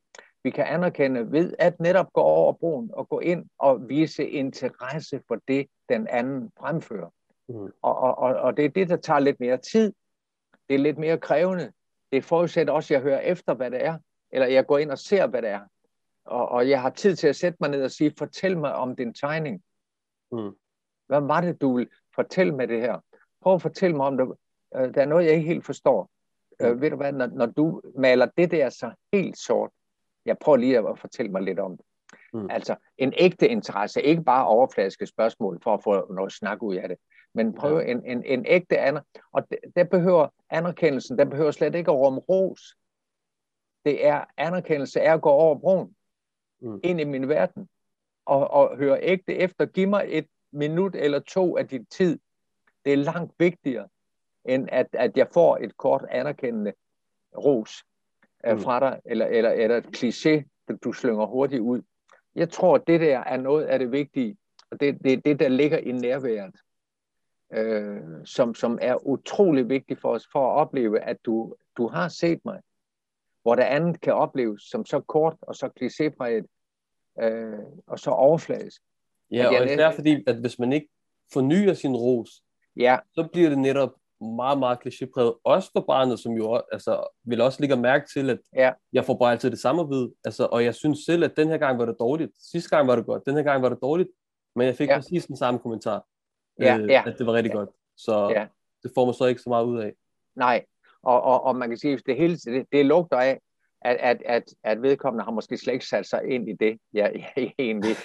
Vi 0.44 0.50
kan 0.50 0.66
anerkende 0.66 1.32
ved 1.32 1.54
at 1.60 1.80
netop 1.80 2.14
gå 2.14 2.22
over 2.22 2.54
broen 2.54 2.90
og 2.94 3.10
gå 3.10 3.20
ind 3.20 3.46
og 3.60 3.90
vise 3.90 4.30
interesse 4.30 5.22
for 5.28 5.38
det, 5.48 5.68
den 5.90 6.08
anden 6.08 6.52
fremfører. 6.60 7.10
Mm. 7.50 7.72
Og, 7.82 7.98
og, 7.98 8.18
og, 8.18 8.36
og 8.36 8.58
det 8.58 8.66
er 8.66 8.70
det, 8.70 8.90
der 8.90 8.98
tager 8.98 9.20
lidt 9.20 9.40
mere 9.40 9.58
tid. 9.58 9.94
Det 10.70 10.76
er 10.76 10.80
lidt 10.80 10.98
mere 10.98 11.18
krævende. 11.18 11.72
Det 12.12 12.24
forudsætter 12.24 12.74
også, 12.74 12.94
at 12.94 12.96
jeg 12.96 13.02
hører 13.02 13.20
efter, 13.20 13.54
hvad 13.54 13.72
det 13.72 13.86
er, 13.86 13.98
eller 14.32 14.48
jeg 14.48 14.66
går 14.66 14.78
ind 14.78 14.92
og 14.92 14.98
ser, 14.98 15.28
hvad 15.28 15.42
det 15.42 15.50
er. 15.50 15.62
Og, 16.26 16.50
og 16.50 16.70
jeg 16.70 16.82
har 16.82 16.90
tid 16.90 17.16
til 17.16 17.28
at 17.28 17.36
sætte 17.36 17.58
mig 17.60 17.70
ned 17.70 17.84
og 17.84 17.92
sige, 17.92 18.14
fortæl 18.18 18.58
mig 18.58 18.76
om 18.76 18.96
din 18.96 19.14
tegning. 19.14 19.64
Mm. 20.32 20.52
Hvad 21.08 21.22
var 21.22 21.42
det, 21.42 21.62
du 21.62 21.78
vil 21.78 21.90
fortælle 22.16 22.56
med 22.56 22.68
det 22.68 22.82
her? 22.82 23.00
Prøv 23.42 23.54
at 23.54 23.62
fortælle 23.62 23.98
mig 23.98 24.06
om 24.06 24.18
det. 24.18 24.28
Øh, 24.76 24.94
der 24.94 25.02
er 25.02 25.06
noget, 25.06 25.26
jeg 25.26 25.34
ikke 25.34 25.48
helt 25.48 25.66
forstår. 25.66 26.10
Øh, 26.62 26.74
mm. 26.74 26.82
ved 26.82 26.90
du 26.90 26.96
hvad, 26.96 27.12
når, 27.12 27.28
når 27.28 27.46
du 27.46 27.82
maler 27.98 28.26
det 28.38 28.52
der 28.52 28.70
så 28.70 28.92
helt 29.14 29.38
sort, 29.38 29.72
jeg 30.26 30.38
prøver 30.38 30.58
lige 30.58 30.78
at 30.78 31.00
fortælle 31.00 31.32
mig 31.32 31.42
lidt 31.42 31.60
om 31.60 31.78
det. 31.78 31.86
Mm. 32.34 32.50
Altså 32.50 32.76
en 32.98 33.14
ægte 33.18 33.48
interesse, 33.48 34.02
ikke 34.02 34.24
bare 34.24 34.48
overfladiske 34.48 35.06
spørgsmål 35.06 35.62
for 35.64 35.74
at 35.74 35.84
få 35.84 36.14
noget 36.14 36.32
snak 36.32 36.64
ud 36.64 36.76
af 36.76 36.90
det, 36.90 36.98
men 37.34 37.54
prøv 37.54 37.78
ja. 37.78 37.92
en, 37.92 38.06
en, 38.06 38.24
en 38.26 38.46
ægte 38.48 38.80
aner. 38.80 39.02
Og 39.32 39.48
der 39.76 39.84
behøver 39.84 40.28
anerkendelsen, 40.50 41.18
der 41.18 41.26
behøver 41.26 41.52
slet 41.52 41.76
ikke 41.76 41.92
at 41.92 41.98
rumme 41.98 42.20
ros. 42.20 42.76
Det 43.86 44.06
er 44.06 44.26
anerkendelse 44.38 45.00
er 45.00 45.14
at 45.14 45.22
gå 45.22 45.30
over 45.30 45.60
broen 45.60 45.96
mm. 46.62 46.80
ind 46.84 47.02
i 47.02 47.04
min 47.04 47.30
verden 47.30 47.70
og, 48.26 48.52
og 48.52 48.78
høre 48.78 49.00
ægte 49.02 49.36
efter. 49.36 49.66
Giv 49.66 49.88
mig 49.88 50.06
et 50.08 50.28
minut 50.52 50.96
eller 50.96 51.20
to 51.20 51.58
af 51.58 51.68
din 51.68 51.86
tid 51.86 52.20
det 52.86 52.94
er 52.94 52.98
langt 52.98 53.34
vigtigere, 53.40 53.88
end 54.46 54.68
at, 54.72 54.88
at 54.94 55.18
jeg 55.18 55.28
får 55.34 55.58
et 55.58 55.78
kort 55.78 56.06
anerkendende 56.12 56.74
ros 57.38 57.84
øh, 58.46 58.54
mm. 58.54 58.62
fra 58.62 58.80
dig, 58.80 59.00
eller, 59.06 59.26
eller, 59.26 59.50
eller 59.50 59.78
et 59.78 59.86
kliché, 59.98 60.44
du 60.84 60.94
slynger 60.94 61.26
hurtigt 61.26 61.62
ud. 61.62 61.82
Jeg 62.36 62.50
tror, 62.50 62.76
at 62.76 62.88
det 62.88 63.02
der 63.02 63.20
er 63.20 63.38
noget 63.38 63.64
af 63.64 63.80
det 63.80 63.92
vigtige, 63.92 64.38
og 64.72 64.80
det 64.80 64.90
er 64.90 64.94
det, 64.94 65.26
det, 65.26 65.40
der 65.40 65.50
ligger 65.50 65.78
i 65.78 65.92
nærværet, 65.92 66.56
øh, 67.54 68.26
som, 68.26 68.56
som 68.56 68.80
er 68.82 69.08
utrolig 69.08 69.70
vigtigt 69.70 70.02
for 70.02 70.10
os, 70.10 70.28
for 70.32 70.52
at 70.52 70.62
opleve, 70.62 71.00
at 71.00 71.18
du, 71.26 71.56
du 71.78 71.88
har 71.88 72.08
set 72.08 72.40
mig, 72.46 72.62
hvor 73.42 73.56
det 73.56 73.64
andet 73.64 74.02
kan 74.02 74.14
opleves 74.14 74.62
som 74.64 74.86
så 74.86 75.00
kort 75.00 75.36
og 75.42 75.56
så 75.56 75.70
klicépræget, 75.80 76.46
øh, 77.24 77.60
og 77.88 78.00
så 78.00 78.12
overfladisk. 78.12 78.82
Ja, 79.32 79.48
og 79.48 79.66
især 79.66 79.92
fordi, 79.92 80.24
at 80.28 80.36
hvis 80.36 80.60
man 80.60 80.74
ikke 80.74 80.88
fornyer 81.34 81.74
sin 81.74 81.96
ros, 81.96 82.44
ja. 82.78 82.98
så 83.14 83.28
bliver 83.34 83.50
det 83.50 83.58
netop 83.58 83.92
meget, 84.22 84.60
meget 84.60 84.78
klichépræget. 84.86 85.40
Også 85.44 85.70
for 85.76 85.84
barnet, 85.88 86.20
som 86.20 86.32
jo 86.32 86.62
altså, 86.72 87.08
vil 87.24 87.42
også 87.42 87.58
lægge 87.62 87.76
mærke 87.76 88.06
til, 88.14 88.30
at 88.30 88.40
ja. 88.56 88.72
jeg 88.94 89.06
får 89.06 89.18
bare 89.18 89.32
altid 89.32 89.52
det 89.52 89.60
samme 89.60 89.82
at 89.82 89.90
vide. 89.90 90.14
Altså, 90.26 90.46
og 90.46 90.64
jeg 90.64 90.76
synes 90.76 91.00
selv, 91.06 91.24
at 91.24 91.38
den 91.38 91.48
her 91.48 91.58
gang 91.58 91.80
var 91.80 91.86
det 91.86 91.96
dårligt. 92.00 92.32
Sidste 92.52 92.76
gang 92.76 92.88
var 92.88 92.96
det 92.96 93.06
godt. 93.06 93.26
Den 93.26 93.36
her 93.36 93.44
gang 93.44 93.62
var 93.62 93.70
det 93.70 93.78
dårligt. 93.82 94.10
Men 94.56 94.68
jeg 94.68 94.76
fik 94.76 94.90
ja. 94.90 94.96
præcis 94.96 95.26
den 95.26 95.38
samme 95.38 95.60
kommentar. 95.60 96.06
Ja, 96.60 96.78
øh, 96.78 96.90
ja. 96.90 97.04
At 97.06 97.18
det 97.18 97.26
var 97.26 97.34
rigtig 97.34 97.52
ja. 97.52 97.58
godt. 97.58 97.70
Så 97.98 98.30
ja. 98.30 98.48
det 98.84 98.92
får 98.96 99.06
man 99.06 99.14
så 99.14 99.26
ikke 99.26 99.42
så 99.42 99.50
meget 99.50 99.66
ud 99.66 99.80
af. 99.80 99.94
Nej, 100.36 100.66
og, 101.04 101.22
og, 101.22 101.44
og 101.44 101.56
man 101.56 101.70
kan 101.70 101.78
sige, 101.78 101.94
at 101.94 102.02
det 102.06 102.18
hele 102.18 102.36
det, 102.38 102.66
det 102.72 102.86
lugter 102.86 103.18
af, 103.18 103.40
at, 103.82 103.98
at, 104.00 104.22
at, 104.26 104.44
at 104.64 104.82
vedkommende 104.82 105.24
har 105.24 105.32
måske 105.32 105.58
slet 105.58 105.74
ikke 105.74 105.86
sat 105.86 106.06
sig 106.06 106.22
ind 106.30 106.50
i 106.50 106.54
det, 106.54 106.78
jeg, 106.94 107.14
jeg 107.36 107.54
egentlig 107.60 107.96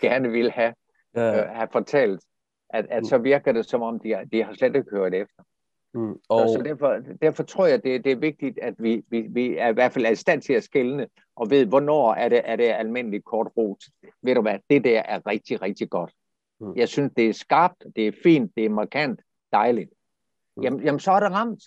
gerne 0.00 0.30
ville 0.30 0.50
have, 0.50 0.74
ja. 1.16 1.42
øh, 1.42 1.48
have 1.48 1.68
fortalt 1.72 2.20
at, 2.72 2.86
at 2.90 3.06
så 3.06 3.18
virker 3.18 3.52
det 3.52 3.66
som 3.66 3.82
om, 3.82 3.98
de, 3.98 4.28
de 4.32 4.44
har 4.44 4.54
slet 4.54 4.76
ikke 4.76 4.90
hørt 4.90 5.14
efter. 5.14 5.42
Mm. 5.94 6.18
Og... 6.28 6.48
Så, 6.48 6.54
så 6.54 6.62
derfor, 6.62 6.98
derfor 7.22 7.42
tror 7.42 7.66
jeg, 7.66 7.84
det, 7.84 8.04
det 8.04 8.12
er 8.12 8.16
vigtigt, 8.16 8.58
at 8.58 8.74
vi, 8.78 9.04
vi, 9.08 9.20
vi 9.20 9.56
er 9.56 9.68
i 9.68 9.72
hvert 9.72 9.92
fald 9.92 10.04
er 10.04 10.10
i 10.10 10.14
stand 10.14 10.42
til 10.42 10.52
at 10.52 10.64
skælne, 10.64 11.06
og 11.36 11.50
ved, 11.50 11.66
hvornår 11.66 12.14
er 12.14 12.28
det, 12.28 12.42
er 12.44 12.56
det 12.56 12.64
almindeligt 12.64 13.24
kort 13.24 13.48
rot. 13.56 13.84
Ved 14.22 14.34
du 14.34 14.42
hvad, 14.42 14.58
det 14.70 14.84
der 14.84 15.00
er 15.00 15.26
rigtig, 15.26 15.62
rigtig 15.62 15.90
godt. 15.90 16.12
Mm. 16.60 16.72
Jeg 16.76 16.88
synes, 16.88 17.12
det 17.16 17.28
er 17.28 17.32
skarpt, 17.32 17.84
det 17.96 18.06
er 18.06 18.12
fint, 18.22 18.52
det 18.56 18.64
er 18.64 18.70
markant, 18.70 19.20
dejligt. 19.52 19.90
Mm. 20.56 20.62
Jamen, 20.62 20.80
jamen, 20.80 21.00
så 21.00 21.12
er 21.12 21.20
det 21.20 21.32
ramt. 21.32 21.62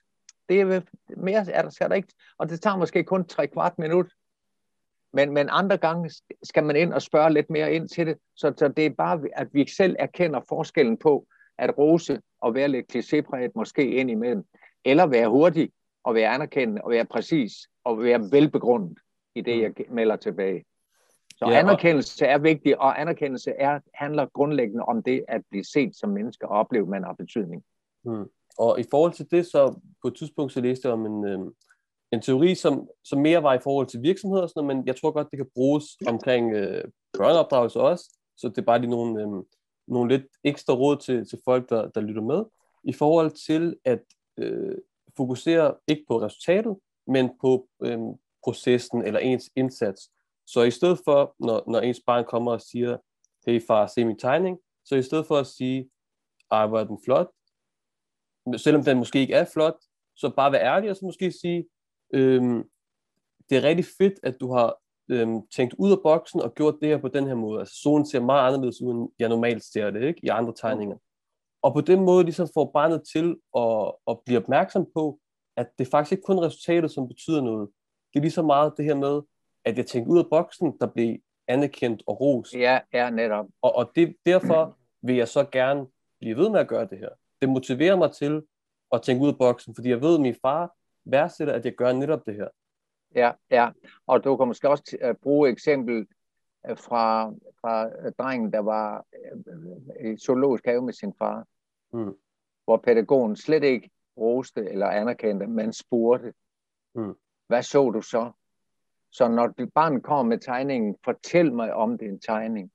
Det 0.49 0.61
er 0.61 0.81
mere 1.17 1.51
er 1.51 1.61
der, 1.61 1.69
skal 1.69 1.89
der 1.89 1.95
ikke, 1.95 2.13
og 2.37 2.49
det 2.49 2.61
tager 2.61 2.77
måske 2.77 3.03
kun 3.03 3.25
tre 3.25 3.47
kvart 3.47 3.79
minut. 3.79 4.11
Men, 5.13 5.33
men 5.33 5.47
andre 5.51 5.77
gange 5.77 6.11
skal 6.43 6.63
man 6.63 6.75
ind 6.75 6.93
og 6.93 7.01
spørge 7.01 7.33
lidt 7.33 7.49
mere 7.49 7.73
ind 7.73 7.89
til 7.89 8.07
det, 8.07 8.17
så, 8.35 8.53
så 8.57 8.67
det 8.67 8.85
er 8.85 8.89
bare, 8.89 9.21
at 9.35 9.47
vi 9.51 9.65
selv 9.67 9.95
erkender 9.99 10.41
forskellen 10.49 10.97
på 10.97 11.27
at 11.57 11.77
rose 11.77 12.21
og 12.41 12.55
være 12.55 12.67
lidt 12.67 12.95
klichépræget 12.95 13.51
måske 13.55 13.95
ind 13.95 14.11
imellem, 14.11 14.43
eller 14.85 15.05
være 15.05 15.29
hurtig 15.29 15.71
og 16.03 16.15
være 16.15 16.29
anerkendende 16.29 16.81
og 16.81 16.91
være 16.91 17.05
præcis 17.05 17.53
og 17.83 18.03
være 18.03 18.31
velbegrundet 18.31 18.97
i 19.35 19.41
det, 19.41 19.61
jeg 19.61 19.73
mm. 19.77 19.95
melder 19.95 20.15
tilbage. 20.15 20.65
Så 21.37 21.45
ja, 21.49 21.59
anerkendelse 21.59 22.25
er 22.25 22.37
vigtig, 22.37 22.79
og 22.79 23.01
anerkendelse 23.01 23.51
er, 23.51 23.79
handler 23.93 24.25
grundlæggende 24.25 24.83
om 24.83 25.03
det 25.03 25.25
at 25.27 25.41
blive 25.49 25.63
set 25.63 25.95
som 25.95 26.09
menneske 26.09 26.47
og 26.47 26.57
opleve, 26.57 26.83
at 26.83 26.89
man 26.89 27.03
har 27.03 27.13
betydning. 27.13 27.63
Hmm. 28.03 28.25
Og 28.57 28.79
i 28.79 28.83
forhold 28.91 29.13
til 29.13 29.31
det, 29.31 29.45
så 29.45 29.79
på 30.01 30.07
et 30.07 30.15
tidspunkt 30.15 30.53
så 30.53 30.61
læste 30.61 30.87
jeg 30.87 30.93
om 30.93 31.05
en, 31.05 31.25
øh, 31.25 31.39
en 32.13 32.21
teori, 32.21 32.55
som, 32.55 32.87
som 33.03 33.19
mere 33.19 33.43
var 33.43 33.53
i 33.53 33.59
forhold 33.59 33.87
til 33.87 34.01
virksomheder 34.01 34.43
og 34.43 34.49
sådan 34.49 34.63
noget, 34.63 34.77
men 34.77 34.87
jeg 34.87 34.95
tror 34.95 35.11
godt, 35.11 35.27
det 35.31 35.37
kan 35.37 35.49
bruges 35.53 35.85
omkring 36.07 36.53
øh, 36.53 36.83
børneopdragelse 37.17 37.79
også. 37.79 38.17
Så 38.37 38.49
det 38.49 38.57
er 38.57 38.61
bare 38.61 38.79
lige 38.79 38.91
nogle, 38.91 39.21
øh, 39.21 39.43
nogle 39.87 40.17
lidt 40.17 40.25
ekstra 40.43 40.73
råd 40.73 40.97
til, 40.97 41.29
til 41.29 41.39
folk, 41.45 41.69
der, 41.69 41.89
der 41.89 42.01
lytter 42.01 42.21
med, 42.21 42.43
i 42.83 42.93
forhold 42.93 43.31
til 43.47 43.75
at 43.85 44.01
øh, 44.37 44.77
fokusere 45.17 45.75
ikke 45.87 46.03
på 46.07 46.21
resultatet, 46.21 46.77
men 47.07 47.29
på 47.41 47.67
øh, 47.83 47.99
processen 48.43 49.01
eller 49.01 49.19
ens 49.19 49.49
indsats. 49.55 50.09
Så 50.47 50.61
i 50.61 50.71
stedet 50.71 50.99
for, 51.05 51.35
når, 51.39 51.63
når 51.71 51.79
ens 51.79 52.01
barn 52.05 52.25
kommer 52.25 52.51
og 52.51 52.61
siger, 52.61 52.97
hey 53.47 53.61
far, 53.67 53.87
se 53.87 54.05
min 54.05 54.19
tegning, 54.19 54.57
så 54.85 54.95
i 54.95 55.01
stedet 55.01 55.25
for 55.27 55.37
at 55.37 55.47
sige, 55.47 55.89
ej, 56.51 56.67
hvor 56.67 56.79
er 56.79 56.83
den 56.83 56.99
flot, 57.05 57.27
selvom 58.57 58.83
den 58.83 58.97
måske 58.97 59.19
ikke 59.19 59.33
er 59.33 59.45
flot, 59.53 59.75
så 60.15 60.29
bare 60.29 60.51
være 60.51 60.61
ærlig 60.61 60.89
og 60.89 60.95
så 60.95 61.05
måske 61.05 61.31
sige, 61.31 61.65
øhm, 62.13 62.63
det 63.49 63.57
er 63.57 63.63
rigtig 63.63 63.85
fedt, 63.97 64.13
at 64.23 64.35
du 64.39 64.53
har 64.53 64.77
øhm, 65.11 65.47
tænkt 65.47 65.73
ud 65.77 65.91
af 65.91 65.97
boksen 66.03 66.41
og 66.41 66.53
gjort 66.53 66.75
det 66.81 66.89
her 66.89 66.97
på 66.97 67.07
den 67.07 67.27
her 67.27 67.35
måde. 67.35 67.59
Altså 67.59 67.75
solen 67.81 68.05
ser 68.05 68.19
meget 68.19 68.47
anderledes 68.47 68.81
ud, 68.81 68.93
end 68.93 69.09
jeg 69.19 69.29
normalt 69.29 69.63
ser 69.63 69.91
det 69.91 70.03
ikke? 70.03 70.19
i 70.23 70.27
andre 70.27 70.53
tegninger. 70.55 70.97
Og 71.61 71.73
på 71.73 71.81
den 71.81 71.99
måde 71.99 72.23
ligesom 72.23 72.47
får 72.53 72.71
barnet 72.73 73.01
til 73.13 73.35
at, 73.57 73.91
at 74.07 74.19
blive 74.25 74.39
opmærksom 74.39 74.85
på, 74.95 75.19
at 75.57 75.67
det 75.77 75.87
faktisk 75.87 76.11
ikke 76.11 76.23
kun 76.23 76.37
er 76.37 76.41
resultatet, 76.41 76.91
som 76.91 77.07
betyder 77.07 77.41
noget. 77.41 77.69
Det 78.13 78.19
er 78.19 78.21
lige 78.21 78.31
så 78.31 78.41
meget 78.41 78.73
det 78.77 78.85
her 78.85 78.95
med, 78.95 79.21
at 79.65 79.77
jeg 79.77 79.85
tænkte 79.85 80.11
ud 80.11 80.19
af 80.19 80.25
boksen, 80.29 80.73
der 80.79 80.87
blev 80.87 81.17
anerkendt 81.47 82.03
og 82.07 82.21
ros. 82.21 82.53
Ja, 82.53 82.79
ja, 82.93 83.09
netop. 83.09 83.45
Og, 83.61 83.75
og 83.75 83.91
det, 83.95 84.15
derfor 84.25 84.77
vil 85.01 85.15
jeg 85.15 85.27
så 85.27 85.45
gerne 85.51 85.85
blive 86.19 86.37
ved 86.37 86.49
med 86.49 86.59
at 86.59 86.67
gøre 86.67 86.87
det 86.87 86.97
her. 86.97 87.09
Det 87.41 87.49
motiverer 87.49 87.95
mig 87.95 88.11
til 88.11 88.41
at 88.91 89.01
tænke 89.01 89.23
ud 89.23 89.27
af 89.27 89.37
boksen, 89.37 89.75
fordi 89.75 89.89
jeg 89.89 90.01
ved, 90.01 90.15
at 90.15 90.21
min 90.21 90.35
far 90.41 90.75
værdsætter, 91.05 91.53
at 91.53 91.65
jeg 91.65 91.75
gør 91.75 91.93
netop 91.93 92.25
det 92.25 92.35
her. 92.35 92.47
Ja, 93.15 93.31
ja. 93.51 93.69
Og 94.07 94.23
du 94.23 94.37
kan 94.37 94.47
måske 94.47 94.69
også 94.69 94.97
uh, 95.09 95.15
bruge 95.21 95.49
eksempel 95.49 96.07
uh, 96.69 96.77
fra, 96.77 97.33
fra 97.61 97.85
uh, 97.85 98.11
drengen, 98.17 98.53
der 98.53 98.59
var 98.59 99.05
i 100.05 100.17
zoologisk 100.17 100.65
have 100.65 100.81
med 100.81 100.93
sin 100.93 101.13
far, 101.17 101.45
mm. 101.93 102.15
hvor 102.65 102.77
pædagogen 102.77 103.35
slet 103.35 103.63
ikke 103.63 103.89
roste 104.17 104.69
eller 104.69 104.87
anerkendte, 104.87 105.47
men 105.47 105.73
spurgte, 105.73 106.33
mm. 106.95 107.13
hvad 107.47 107.63
så 107.63 107.89
du 107.89 108.01
så? 108.01 108.31
Så 109.11 109.27
når 109.27 109.47
dit 109.47 109.73
barn 109.73 110.01
kommer 110.01 110.23
med 110.23 110.37
tegningen, 110.37 110.95
fortæl 111.05 111.53
mig 111.53 111.73
om 111.73 111.97
din 111.97 112.19
tegning. 112.19 112.71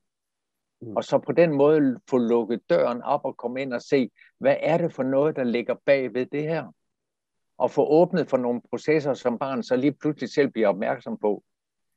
Mm. 0.80 0.96
Og 0.96 1.04
så 1.04 1.18
på 1.18 1.32
den 1.32 1.52
måde 1.52 2.00
få 2.10 2.18
lukket 2.18 2.70
døren 2.70 3.02
op 3.02 3.24
og 3.24 3.36
komme 3.36 3.62
ind 3.62 3.72
og 3.72 3.82
se, 3.82 4.10
hvad 4.38 4.56
er 4.60 4.78
det 4.78 4.92
for 4.92 5.02
noget, 5.02 5.36
der 5.36 5.44
ligger 5.44 5.74
bag 5.84 6.14
ved 6.14 6.26
det 6.26 6.42
her? 6.42 6.72
Og 7.58 7.70
få 7.70 7.86
åbnet 7.86 8.28
for 8.28 8.36
nogle 8.36 8.60
processer, 8.70 9.14
som 9.14 9.38
barn 9.38 9.62
så 9.62 9.76
lige 9.76 9.92
pludselig 9.92 10.30
selv 10.30 10.48
bliver 10.50 10.68
opmærksom 10.68 11.18
på. 11.18 11.44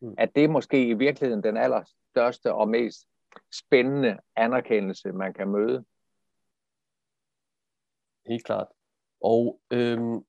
Mm. 0.01 0.15
At 0.17 0.35
det 0.35 0.43
er 0.43 0.47
måske 0.47 0.87
i 0.87 0.93
virkeligheden 0.93 1.43
den 1.43 1.57
allerstørste 1.57 2.53
og 2.53 2.69
mest 2.69 3.07
spændende 3.53 4.17
anerkendelse, 4.35 5.11
man 5.11 5.33
kan 5.33 5.47
møde. 5.47 5.85
Helt 8.27 8.45
klart. 8.45 8.67
Og 9.21 9.59
øhm, 9.71 10.25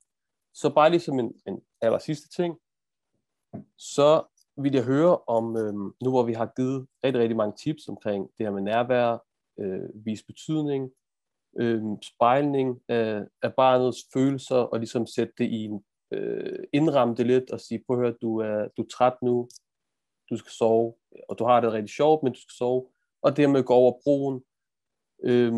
så 0.55 0.75
bare 0.75 0.91
lige 0.91 1.01
som 1.01 1.19
en, 1.19 1.35
en 1.47 1.62
aller 1.81 1.99
sidste 1.99 2.29
ting, 2.29 2.59
så 3.77 4.25
vil 4.57 4.73
jeg 4.73 4.85
høre 4.85 5.19
om, 5.19 5.57
øhm, 5.57 5.95
nu 6.05 6.11
hvor 6.11 6.23
vi 6.23 6.33
har 6.33 6.53
givet 6.57 6.87
rigtig, 7.05 7.23
rigtig 7.23 7.37
mange 7.37 7.57
tips 7.57 7.89
omkring 7.89 8.31
det 8.39 8.47
her 8.47 8.53
med 8.53 8.62
nærvær, 8.62 9.19
øh, 9.59 10.07
vis 10.07 10.23
betydning, 10.23 10.93
øh, 11.61 11.82
spejling 12.02 12.80
af, 12.88 13.23
af 13.42 13.54
barnets 13.54 13.99
følelser, 14.14 14.56
og 14.56 14.78
ligesom 14.78 15.06
sætte 15.06 15.32
det 15.38 15.44
i 15.44 15.64
en, 15.64 15.85
øh, 16.12 16.59
indramme 16.73 17.14
det 17.14 17.26
lidt 17.26 17.50
og 17.50 17.61
sige, 17.61 17.85
prøv 17.87 17.97
at 17.97 18.02
høre, 18.02 18.16
du 18.23 18.38
er, 18.38 18.68
du 18.76 18.82
er 18.82 18.87
træt 18.87 19.16
nu, 19.23 19.49
du 20.30 20.37
skal 20.37 20.52
sove, 20.52 20.94
og 21.28 21.38
du 21.38 21.44
har 21.44 21.61
det 21.61 21.73
rigtig 21.73 21.94
sjovt, 21.94 22.23
men 22.23 22.32
du 22.32 22.40
skal 22.40 22.54
sove, 22.59 22.88
og 23.23 23.37
det 23.37 23.50
med 23.50 23.61
at 23.61 23.66
gå 23.66 23.75
over 23.75 24.00
broen. 24.04 24.42
Øh, 25.25 25.52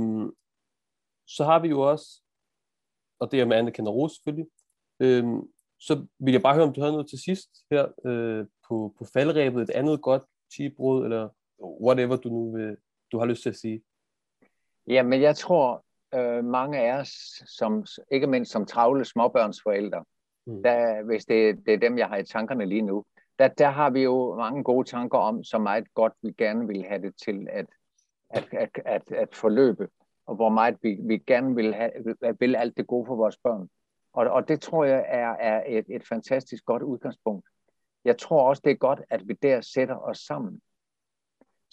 så 1.26 1.44
har 1.44 1.58
vi 1.58 1.68
jo 1.68 1.80
også, 1.80 2.22
og 3.20 3.30
det 3.30 3.40
er 3.40 3.44
med 3.44 3.56
Anne 3.56 3.90
Rose 3.90 4.14
selvfølgelig, 4.14 4.46
øh, 5.00 5.24
så 5.80 6.06
vil 6.18 6.32
jeg 6.32 6.42
bare 6.42 6.54
høre, 6.54 6.64
om 6.64 6.72
du 6.72 6.80
havde 6.80 6.92
noget 6.92 7.08
til 7.08 7.18
sidst 7.18 7.50
her 7.70 7.86
øh, 8.06 8.46
på, 8.68 8.94
på 8.98 9.04
faldrebet, 9.12 9.62
et 9.62 9.70
andet 9.70 10.02
godt 10.02 10.22
tibbrud, 10.56 11.04
eller 11.04 11.28
whatever 11.86 12.16
du 12.16 12.28
nu 12.28 12.52
vil, 12.52 12.76
du 13.12 13.18
har 13.18 13.26
lyst 13.26 13.42
til 13.42 13.48
at 13.48 13.56
sige. 13.56 13.82
Ja, 14.86 15.02
men 15.02 15.22
jeg 15.22 15.36
tror, 15.36 15.84
øh, 16.14 16.44
mange 16.44 16.78
af 16.78 17.00
os, 17.00 17.08
som, 17.46 17.86
ikke 18.10 18.26
mindst 18.26 18.52
som 18.52 18.66
travle 18.66 19.04
småbørnsforældre, 19.04 20.04
mm. 20.46 20.62
der, 20.62 21.02
hvis 21.02 21.24
det, 21.24 21.66
det 21.66 21.74
er 21.74 21.78
dem, 21.78 21.98
jeg 21.98 22.08
har 22.08 22.16
i 22.16 22.24
tankerne 22.24 22.66
lige 22.66 22.82
nu, 22.82 23.04
der, 23.38 23.48
der 23.48 23.70
har 23.70 23.90
vi 23.90 24.02
jo 24.02 24.34
mange 24.34 24.64
gode 24.64 24.88
tanker 24.88 25.18
om, 25.18 25.44
så 25.44 25.58
meget 25.58 25.94
godt 25.94 26.12
vi 26.22 26.32
gerne 26.32 26.66
vil 26.66 26.84
have 26.84 27.02
det 27.02 27.14
til 27.24 27.46
at, 27.50 27.66
at, 28.30 28.48
at, 28.52 28.70
at, 28.84 29.12
at 29.12 29.34
forløbe, 29.34 29.88
og 30.26 30.34
hvor 30.34 30.48
meget 30.48 30.78
vi, 30.82 30.98
vi 31.00 31.18
gerne 31.18 31.54
vil, 31.54 31.74
have, 31.74 31.90
vil 32.40 32.56
alt 32.56 32.76
det 32.76 32.86
gode 32.86 33.06
for 33.06 33.16
vores 33.16 33.36
børn. 33.36 33.68
Og, 34.12 34.26
og 34.26 34.48
det 34.48 34.60
tror 34.60 34.84
jeg 34.84 35.04
er, 35.08 35.30
er 35.30 35.62
et, 35.66 35.86
et 35.88 36.08
fantastisk 36.08 36.64
godt 36.64 36.82
udgangspunkt. 36.82 37.48
Jeg 38.04 38.18
tror 38.18 38.48
også, 38.48 38.62
det 38.64 38.70
er 38.70 38.76
godt, 38.76 39.02
at 39.10 39.28
vi 39.28 39.32
der 39.42 39.60
sætter 39.60 39.96
os 39.96 40.18
sammen. 40.18 40.60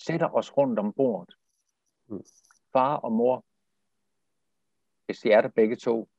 Sætter 0.05 0.35
os 0.35 0.57
rundt 0.57 0.79
om 0.79 0.93
bordet. 0.93 1.35
Mm. 2.07 2.23
Far 2.73 2.95
og 2.95 3.11
mor, 3.11 3.45
hvis 5.05 5.19
de 5.19 5.31
er 5.31 5.41
der 5.41 5.49
begge 5.49 5.75
to. 5.75 6.09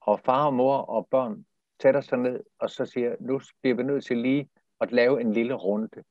Og 0.00 0.20
far 0.20 0.46
og 0.46 0.54
mor 0.54 0.76
og 0.76 1.08
børn 1.08 1.46
sætter 1.82 2.00
sig 2.00 2.18
ned 2.18 2.44
og 2.58 2.70
så 2.70 2.86
siger, 2.86 3.16
nu 3.20 3.40
bliver 3.60 3.76
vi 3.76 3.82
nødt 3.82 4.04
til 4.04 4.16
lige 4.18 4.50
at 4.80 4.92
lave 4.92 5.20
en 5.20 5.32
lille 5.32 5.54
runde. 5.54 6.02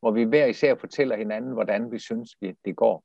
Hvor 0.00 0.10
vi 0.10 0.24
hver 0.24 0.46
især 0.46 0.74
fortæller 0.74 1.16
hinanden, 1.16 1.52
hvordan 1.52 1.92
vi 1.92 1.98
synes, 1.98 2.36
det 2.64 2.76
går. 2.76 3.04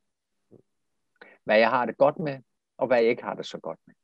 Hvad 1.43 1.57
jeg 1.57 1.69
har 1.69 1.85
det 1.85 1.97
godt 1.97 2.19
med, 2.19 2.39
og 2.77 2.87
hvad 2.87 2.97
jeg 2.97 3.09
ikke 3.09 3.23
har 3.23 3.33
det 3.33 3.45
så 3.45 3.59
godt 3.59 3.79
med 3.87 3.95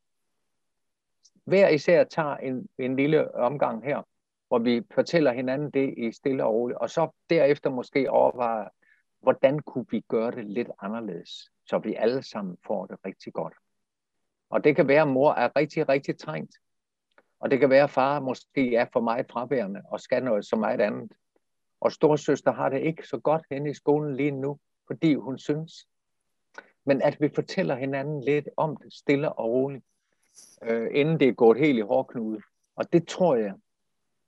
hver 1.44 1.70
især 1.70 2.04
tager 2.04 2.38
en, 2.38 2.70
en 2.78 2.96
lille 2.96 3.36
omgang 3.36 3.84
her, 3.84 4.02
hvor 4.48 4.60
vi 4.60 4.82
fortæller 4.94 5.32
hinanden 5.32 5.72
det 5.72 5.94
i 5.98 6.12
stille 6.12 6.46
og 6.46 6.54
roligt, 6.54 6.80
og 6.80 6.90
så 6.90 7.10
derefter 7.30 7.70
måske 7.70 8.12
overvejer, 8.12 8.70
hvordan 9.24 9.60
kunne 9.60 9.86
vi 9.92 10.00
gøre 10.08 10.32
det 10.32 10.46
lidt 10.46 10.70
anderledes, 10.82 11.52
så 11.66 11.78
vi 11.78 11.94
alle 11.94 12.24
sammen 12.24 12.58
får 12.68 12.86
det 12.86 12.98
rigtig 13.06 13.34
godt. 13.34 13.54
Og 14.50 14.64
det 14.64 14.76
kan 14.76 14.88
være, 14.88 15.02
at 15.02 15.08
mor 15.08 15.34
er 15.34 15.50
rigtig, 15.56 15.90
rigtig 15.90 16.18
trængt. 16.18 16.56
Og 17.40 17.52
det 17.52 17.60
kan 17.60 17.70
være, 17.70 17.84
at 17.84 17.90
far 17.90 18.20
måske 18.20 18.76
er 18.76 18.86
for 18.94 19.02
meget 19.02 19.26
fraværende 19.32 19.82
og 19.92 20.00
skal 20.00 20.24
noget 20.24 20.46
så 20.46 20.56
meget 20.56 20.82
andet. 20.82 21.12
Og 21.82 21.92
storsøster 21.92 22.52
har 22.52 22.70
det 22.70 22.82
ikke 22.82 23.08
så 23.08 23.18
godt 23.18 23.46
henne 23.52 23.70
i 23.70 23.74
skolen 23.74 24.16
lige 24.16 24.32
nu, 24.32 24.60
fordi 24.88 25.16
hun 25.16 25.38
synes. 25.38 25.88
Men 26.86 27.02
at 27.02 27.22
vi 27.22 27.30
fortæller 27.36 27.76
hinanden 27.76 28.24
lidt 28.24 28.50
om 28.58 28.78
det, 28.78 28.94
stille 28.94 29.34
og 29.34 29.50
roligt 29.50 29.86
øh, 30.64 30.88
inden 30.92 31.20
det 31.20 31.28
er 31.28 31.34
gået 31.34 31.58
helt 31.58 31.78
i 31.78 31.82
hårdknude. 31.82 32.42
Og 32.76 32.94
det 32.94 33.08
tror 33.08 33.36
jeg 33.36 33.54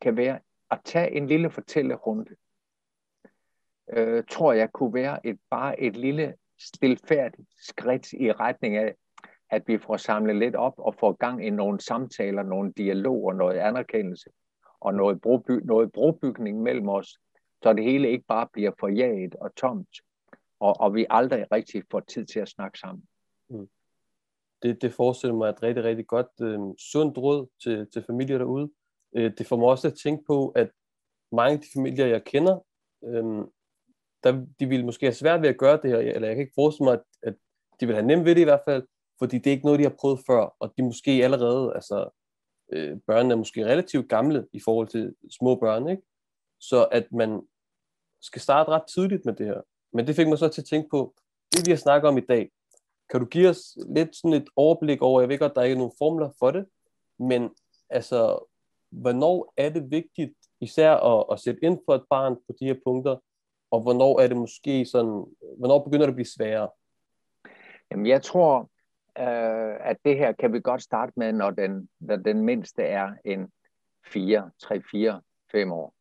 kan 0.02 0.18
være 0.18 0.40
at 0.72 0.80
tage 0.86 1.12
en 1.12 1.28
lille 1.28 1.50
fortællerunde. 1.50 2.36
Øh, 3.94 4.24
tror 4.30 4.54
jeg 4.54 4.72
kunne 4.72 4.94
være 4.94 5.28
et, 5.28 5.40
bare 5.50 5.82
et 5.82 5.98
lille 5.98 6.34
stilfærdigt 6.60 7.50
skridt 7.58 8.14
i 8.14 8.32
retning 8.32 8.76
af, 8.78 8.96
at 9.50 9.64
vi 9.68 9.78
får 9.78 9.98
samlet 9.98 10.36
lidt 10.36 10.56
op 10.56 10.74
og 10.78 10.96
får 11.00 11.12
gang 11.12 11.46
i 11.46 11.50
nogle 11.50 11.80
samtaler, 11.80 12.44
nogle 12.44 12.74
dialoger, 12.78 13.34
noget 13.34 13.58
anerkendelse 13.58 14.30
og 14.80 14.94
noget, 14.94 15.22
broby, 15.22 15.52
noget 15.52 15.92
brobygning 15.92 16.62
mellem 16.62 16.90
os, 16.90 17.18
så 17.64 17.74
det 17.74 17.84
hele 17.84 18.10
ikke 18.10 18.26
bare 18.28 18.48
bliver 18.54 18.72
forjaget 18.80 19.36
og 19.36 19.56
tomt, 19.56 19.90
og, 20.60 20.80
og 20.80 20.94
vi 20.94 21.06
aldrig 21.10 21.46
rigtig 21.52 21.84
får 21.92 22.00
tid 22.00 22.26
til 22.26 22.40
at 22.40 22.50
snakke 22.50 22.80
sammen. 22.80 23.04
Mm. 23.50 23.70
det, 24.64 24.82
det 24.82 24.94
forestiller 24.94 25.36
mig 25.36 25.50
et 25.50 25.64
rigtig, 25.64 25.84
rigtig 25.84 26.08
godt, 26.08 26.28
øh, 26.42 26.60
sundt 26.80 27.18
råd 27.18 27.48
til, 27.64 27.88
til 27.94 28.04
familier 28.04 28.38
derude. 28.38 28.72
Øh, 29.16 29.32
det 29.38 29.48
får 29.48 29.58
mig 29.58 29.68
også 29.68 29.88
at 29.88 29.98
tænke 30.04 30.24
på, 30.28 30.50
at 30.50 30.72
mange 31.32 31.54
af 31.54 31.60
de 31.60 31.68
familier, 31.76 32.06
jeg 32.06 32.24
kender, 32.24 32.60
øh, 33.06 33.46
der, 34.26 34.46
de 34.60 34.66
ville 34.66 34.86
måske 34.86 35.06
have 35.06 35.14
svært 35.14 35.42
ved 35.42 35.50
at 35.50 35.58
gøre 35.58 35.80
det 35.84 35.92
her, 35.92 35.98
eller 35.98 36.28
jeg 36.28 36.36
kan 36.36 36.42
ikke 36.42 36.56
forestille 36.56 36.86
mig, 36.86 36.94
at, 36.94 37.04
at 37.24 37.34
de 37.80 37.86
vil 37.86 37.96
have 37.96 38.08
nemt 38.08 38.26
ved 38.26 38.36
det 38.36 38.42
i 38.42 38.44
hvert 38.44 38.62
fald, 38.68 38.84
fordi 39.20 39.38
det 39.38 39.48
er 39.48 39.52
ikke 39.52 39.66
noget, 39.66 39.80
de 39.80 39.84
har 39.84 39.96
prøvet 40.00 40.20
før, 40.28 40.56
og 40.60 40.74
de 40.78 40.84
måske 40.84 41.12
allerede, 41.12 41.74
altså 41.76 42.10
øh, 42.74 42.98
børnene 43.08 43.34
er 43.34 43.38
måske 43.38 43.66
relativt 43.66 44.10
gamle 44.10 44.48
i 44.54 44.60
forhold 44.66 44.88
til 44.88 45.16
små 45.40 45.56
børn, 45.56 45.90
ikke? 45.90 46.04
Så 46.60 46.86
at 46.92 47.12
man 47.12 47.42
skal 48.22 48.42
starte 48.42 48.72
ret 48.72 48.88
tidligt 48.94 49.26
med 49.26 49.34
det 49.34 49.46
her. 49.46 49.62
Men 49.94 50.08
det 50.08 50.16
fik 50.16 50.28
mig 50.28 50.38
så 50.38 50.48
til 50.48 50.62
at 50.62 50.66
tænke 50.66 50.90
på, 50.90 51.16
det 51.52 51.66
vi 51.66 51.72
har 51.72 51.78
snakket 51.78 52.08
om 52.08 52.18
i 52.18 52.22
dag, 52.22 52.52
kan 53.10 53.20
du 53.20 53.26
give 53.26 53.50
os 53.50 53.78
lidt 53.96 54.16
sådan 54.16 54.34
et 54.34 54.50
overblik 54.56 55.02
over, 55.02 55.22
jeg 55.22 55.30
ved 55.30 55.40
godt, 55.40 55.56
der 55.56 55.62
er 55.62 55.66
ikke 55.66 55.78
nogen 55.78 55.98
formler 55.98 56.30
for 56.40 56.52
det, 56.52 56.66
men 57.20 57.50
altså, 57.90 58.48
hvornår 58.92 59.54
er 59.58 59.70
det 59.70 59.92
vigtigt 59.92 60.34
især 60.62 60.92
at, 60.94 61.26
at 61.32 61.40
sætte 61.40 61.60
ind 61.64 61.80
for 61.86 61.96
et 61.96 62.04
barn 62.10 62.36
på 62.36 62.54
de 62.60 62.66
her 62.66 62.76
punkter, 62.86 63.18
og 63.72 63.82
hvornår 63.82 64.20
er 64.20 64.28
det 64.28 64.38
måske 64.38 64.86
sådan, 64.86 65.26
hvornår 65.58 65.84
begynder 65.84 66.06
det 66.06 66.12
at 66.12 66.16
blive 66.16 66.36
sværere? 66.38 66.70
Jamen, 67.92 68.06
jeg 68.06 68.22
tror, 68.22 68.70
øh, 69.20 69.76
at 69.80 69.98
det 70.06 70.18
her 70.18 70.32
kan 70.32 70.54
vi 70.54 70.60
godt 70.60 70.84
starte 70.84 71.14
med, 71.16 71.34
når 71.34 71.52
den, 71.52 71.90
når 72.00 72.16
den 72.16 72.42
mindste 72.42 72.84
er 72.84 73.14
en 73.26 73.52
4, 74.06 74.52
3, 74.62 74.82
4, 74.92 75.22
5 75.52 75.72
år. 75.72 75.94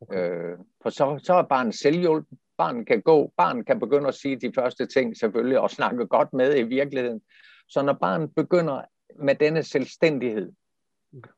Okay. 0.00 0.30
Øh, 0.30 0.58
for 0.82 0.90
så, 0.90 1.20
så 1.22 1.34
er 1.34 1.42
barnet 1.42 1.74
selvhjulpen. 1.74 2.38
Barnet 2.56 2.86
kan 2.86 3.02
gå, 3.02 3.32
barnet 3.36 3.66
kan 3.66 3.80
begynde 3.80 4.08
at 4.08 4.14
sige 4.14 4.36
de 4.36 4.52
første 4.54 4.86
ting 4.86 5.16
selvfølgelig, 5.16 5.60
og 5.60 5.70
snakke 5.70 6.06
godt 6.06 6.32
med 6.32 6.58
i 6.58 6.62
virkeligheden. 6.62 7.20
Så 7.68 7.82
når 7.82 7.92
barnet 7.92 8.34
begynder 8.34 8.82
med 9.18 9.34
denne 9.34 9.62
selvstændighed, 9.62 10.52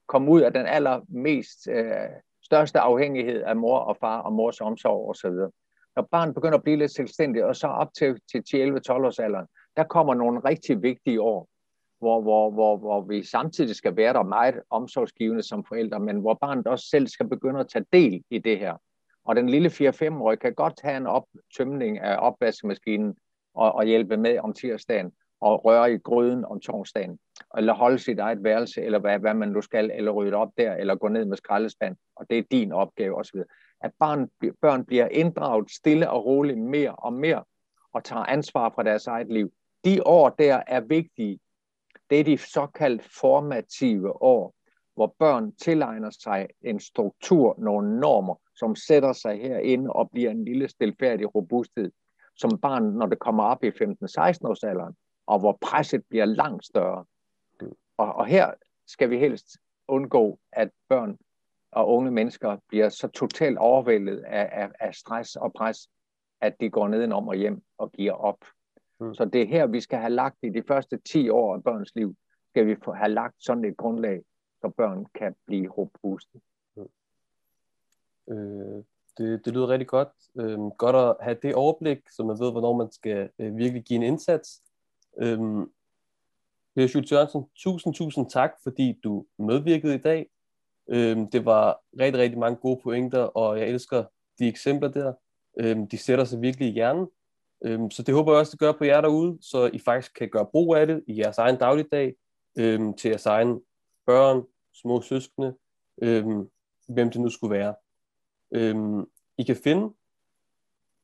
komme 0.06 0.30
ud 0.30 0.40
af 0.40 0.52
den 0.52 0.66
allermest 0.66 1.68
øh, 1.68 2.08
største 2.48 2.80
afhængighed 2.80 3.42
af 3.42 3.56
mor 3.56 3.78
og 3.78 3.96
far 3.96 4.20
og 4.20 4.32
mors 4.32 4.60
omsorg 4.60 5.10
osv., 5.10 5.36
når 5.96 6.08
barnet 6.10 6.34
begynder 6.34 6.58
at 6.58 6.62
blive 6.62 6.76
lidt 6.76 6.94
selvstændigt, 6.94 7.44
og 7.44 7.56
så 7.56 7.66
op 7.66 7.88
til, 7.98 8.20
til 8.50 8.80
11-12 8.90 8.92
års 8.92 9.18
alderen, 9.18 9.46
der 9.76 9.84
kommer 9.84 10.14
nogle 10.14 10.40
rigtig 10.40 10.82
vigtige 10.82 11.20
år, 11.20 11.48
hvor, 11.98 12.20
hvor, 12.20 12.50
hvor, 12.50 12.76
hvor 12.76 13.00
vi 13.00 13.22
samtidig 13.22 13.76
skal 13.76 13.96
være 13.96 14.12
der 14.12 14.22
meget 14.22 14.60
omsorgsgivende 14.70 15.42
som 15.42 15.64
forældre, 15.64 16.00
men 16.00 16.20
hvor 16.20 16.34
barnet 16.34 16.66
også 16.66 16.88
selv 16.88 17.06
skal 17.06 17.28
begynde 17.28 17.60
at 17.60 17.68
tage 17.68 17.84
del 17.92 18.22
i 18.30 18.38
det 18.38 18.58
her. 18.58 18.76
Og 19.24 19.36
den 19.36 19.48
lille 19.48 19.68
4-5-årige 19.68 20.36
kan 20.38 20.54
godt 20.54 20.80
have 20.82 20.96
en 20.96 21.06
optømning 21.06 21.98
af 21.98 22.16
opvaskemaskinen 22.18 23.16
og, 23.54 23.72
og 23.72 23.84
hjælpe 23.84 24.16
med 24.16 24.38
om 24.38 24.52
tirsdagen, 24.52 25.12
og 25.40 25.64
røre 25.64 25.92
i 25.92 25.98
gryden 25.98 26.44
om 26.44 26.60
torsdagen, 26.60 27.18
eller 27.56 27.74
holde 27.74 27.98
sit 27.98 28.18
eget 28.18 28.44
værelse, 28.44 28.82
eller 28.82 28.98
hvad, 28.98 29.18
hvad 29.18 29.34
man 29.34 29.48
nu 29.48 29.60
skal, 29.60 29.90
eller 29.94 30.10
rydde 30.10 30.36
op 30.36 30.52
der, 30.58 30.74
eller 30.74 30.94
gå 30.94 31.08
ned 31.08 31.24
med 31.24 31.36
skraldespand, 31.36 31.96
og 32.16 32.26
det 32.30 32.38
er 32.38 32.42
din 32.50 32.72
opgave 32.72 33.16
osv. 33.16 33.40
At 33.80 33.90
barn, 33.98 34.28
børn 34.62 34.84
bliver 34.84 35.08
inddraget 35.08 35.70
stille 35.70 36.10
og 36.10 36.24
roligt 36.24 36.58
mere 36.58 36.94
og 36.94 37.12
mere, 37.12 37.44
og 37.92 38.04
tager 38.04 38.24
ansvar 38.24 38.72
for 38.74 38.82
deres 38.82 39.06
eget 39.06 39.32
liv. 39.32 39.52
De 39.84 40.06
år 40.06 40.28
der 40.28 40.62
er 40.66 40.80
vigtige. 40.80 41.38
Det 42.10 42.20
er 42.20 42.24
de 42.24 42.38
såkaldt 42.38 43.02
formative 43.20 44.22
år, 44.22 44.54
hvor 44.94 45.14
børn 45.18 45.52
tilegner 45.52 46.10
sig 46.10 46.48
en 46.62 46.80
struktur, 46.80 47.54
nogle 47.58 48.00
normer, 48.00 48.34
som 48.56 48.76
sætter 48.76 49.12
sig 49.12 49.40
herinde 49.40 49.92
og 49.92 50.10
bliver 50.10 50.30
en 50.30 50.44
lille 50.44 50.68
stilfærdig 50.68 51.34
robusthed, 51.34 51.90
som 52.36 52.58
barn, 52.62 52.82
når 52.82 53.06
det 53.06 53.18
kommer 53.18 53.44
op 53.44 53.64
i 53.64 53.68
15-16 53.68 53.72
års 54.42 54.64
alderen, 54.64 54.94
og 55.28 55.38
hvor 55.38 55.58
presset 55.60 56.04
bliver 56.08 56.24
langt 56.24 56.66
større. 56.66 57.04
Og, 57.96 58.14
og 58.14 58.26
her 58.26 58.52
skal 58.86 59.10
vi 59.10 59.18
helst 59.18 59.46
undgå, 59.88 60.38
at 60.52 60.70
børn 60.88 61.18
og 61.72 61.88
unge 61.88 62.10
mennesker 62.10 62.56
bliver 62.68 62.88
så 62.88 63.08
totalt 63.08 63.58
overvældet 63.58 64.18
af, 64.18 64.48
af, 64.52 64.70
af 64.80 64.94
stress 64.94 65.36
og 65.36 65.52
pres, 65.52 65.88
at 66.40 66.60
de 66.60 66.70
går 66.70 66.88
nedenom 66.88 67.28
og 67.28 67.34
hjem 67.34 67.62
og 67.78 67.92
giver 67.92 68.12
op. 68.12 68.38
Mm. 69.00 69.14
Så 69.14 69.24
det 69.24 69.42
er 69.42 69.46
her, 69.46 69.66
vi 69.66 69.80
skal 69.80 69.98
have 69.98 70.12
lagt 70.12 70.36
i 70.42 70.48
de 70.48 70.62
første 70.68 70.98
10 70.98 71.28
år 71.28 71.54
af 71.54 71.64
børns 71.64 71.94
liv, 71.94 72.14
skal 72.48 72.66
vi 72.66 72.76
have 72.94 73.10
lagt 73.10 73.36
sådan 73.38 73.64
et 73.64 73.76
grundlag, 73.76 74.22
så 74.60 74.68
børn 74.76 75.06
kan 75.14 75.34
blive 75.46 75.68
robuste. 75.68 76.40
Mm. 76.76 76.88
Øh, 78.34 78.84
det, 79.18 79.44
det 79.44 79.52
lyder 79.52 79.68
rigtig 79.68 79.88
godt. 79.88 80.08
Øh, 80.38 80.58
godt 80.58 80.96
at 80.96 81.16
have 81.20 81.36
det 81.42 81.54
overblik, 81.54 81.98
så 82.10 82.24
man 82.24 82.38
ved, 82.40 82.52
hvornår 82.52 82.76
man 82.76 82.90
skal 82.92 83.30
øh, 83.38 83.56
virkelig 83.56 83.84
give 83.84 83.96
en 83.96 84.02
indsats. 84.02 84.62
Øh, 85.18 85.66
Per 86.76 86.86
Schultz 86.86 87.12
Jørgensen, 87.12 87.44
tusind, 87.56 87.94
tusind 87.94 88.30
tak, 88.30 88.50
fordi 88.62 89.00
du 89.04 89.26
medvirkede 89.38 89.94
i 89.94 89.98
dag. 89.98 90.30
Øhm, 90.90 91.30
det 91.30 91.44
var 91.44 91.80
rigtig, 92.00 92.20
rigtig 92.22 92.38
mange 92.38 92.56
gode 92.56 92.80
pointer, 92.82 93.22
og 93.22 93.58
jeg 93.58 93.68
elsker 93.68 94.04
de 94.38 94.48
eksempler 94.48 94.88
der. 94.88 95.12
Øhm, 95.60 95.88
de 95.88 95.98
sætter 95.98 96.24
sig 96.24 96.40
virkelig 96.40 96.68
i 96.68 96.72
hjernen. 96.72 97.08
Øhm, 97.64 97.90
så 97.90 98.02
det 98.02 98.14
håber 98.14 98.32
jeg 98.32 98.40
også, 98.40 98.50
det 98.50 98.58
gør 98.58 98.72
på 98.72 98.84
jer 98.84 99.00
derude, 99.00 99.38
så 99.40 99.70
I 99.72 99.78
faktisk 99.78 100.14
kan 100.14 100.28
gøre 100.28 100.46
brug 100.46 100.76
af 100.76 100.86
det 100.86 101.04
i 101.06 101.18
jeres 101.18 101.38
egen 101.38 101.56
dagligdag, 101.56 102.14
øhm, 102.58 102.94
til 102.94 103.08
jeres 103.08 103.26
egen 103.26 103.60
børn, 104.06 104.42
små 104.74 105.00
søskende, 105.00 105.54
øhm, 106.02 106.50
hvem 106.88 107.10
det 107.10 107.20
nu 107.20 107.28
skulle 107.28 107.58
være. 107.58 107.74
Øhm, 108.50 109.10
I 109.38 109.42
kan 109.42 109.56
finde 109.56 109.94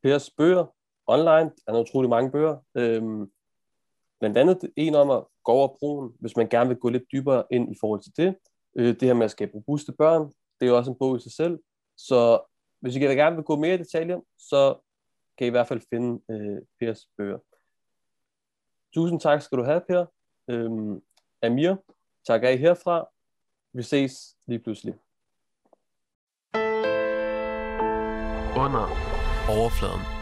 Pers 0.03 0.31
bøger 0.31 0.66
online. 1.07 1.50
Der 1.66 1.72
er 1.72 1.81
utrolig 1.81 2.11
mange 2.11 2.31
bøger. 2.31 2.57
Øhm, 2.74 3.31
blandt 4.24 4.38
andet 4.38 4.72
en 4.76 4.94
om 4.94 5.10
at 5.10 5.24
gå 5.44 5.52
over 5.52 5.68
broen, 5.68 6.12
hvis 6.20 6.37
man 6.37 6.48
gerne 6.48 6.68
vil 6.68 6.78
gå 6.78 6.88
lidt 6.88 7.02
dybere 7.12 7.44
ind 7.50 7.72
i 7.72 7.76
forhold 7.80 8.00
til 8.00 8.16
det. 8.16 8.37
Øh, 8.76 8.87
det 8.87 9.02
her 9.02 9.14
med 9.14 9.24
at 9.24 9.30
skabe 9.30 9.54
robuste 9.54 9.92
børn, 9.92 10.22
det 10.60 10.66
er 10.66 10.66
jo 10.66 10.76
også 10.76 10.90
en 10.90 10.98
bog 10.98 11.16
i 11.16 11.20
sig 11.20 11.32
selv. 11.32 11.58
Så 11.96 12.40
hvis 12.80 12.96
I 12.96 12.98
gerne 12.98 13.37
vil 13.37 13.44
gå 13.44 13.56
mere 13.56 13.74
i 13.74 13.78
detaljer, 13.78 14.20
så 14.38 14.76
kan 15.38 15.44
I 15.44 15.48
i 15.48 15.50
hvert 15.50 15.68
fald 15.68 15.80
finde 15.90 16.22
øh, 16.30 16.58
Pers 16.80 17.08
bøger. 17.16 17.38
Tusind 18.94 19.20
tak 19.20 19.42
skal 19.42 19.58
du 19.58 19.64
have, 19.64 19.80
Per. 19.88 20.06
Øhm, 20.48 21.02
Amir, 21.42 21.74
tak 22.26 22.44
af 22.44 22.58
herfra. 22.58 23.06
Vi 23.72 23.82
ses 23.82 24.37
lige 24.46 24.58
pludselig. 24.58 24.94
Under 28.56 28.87
overfladen. 29.48 30.13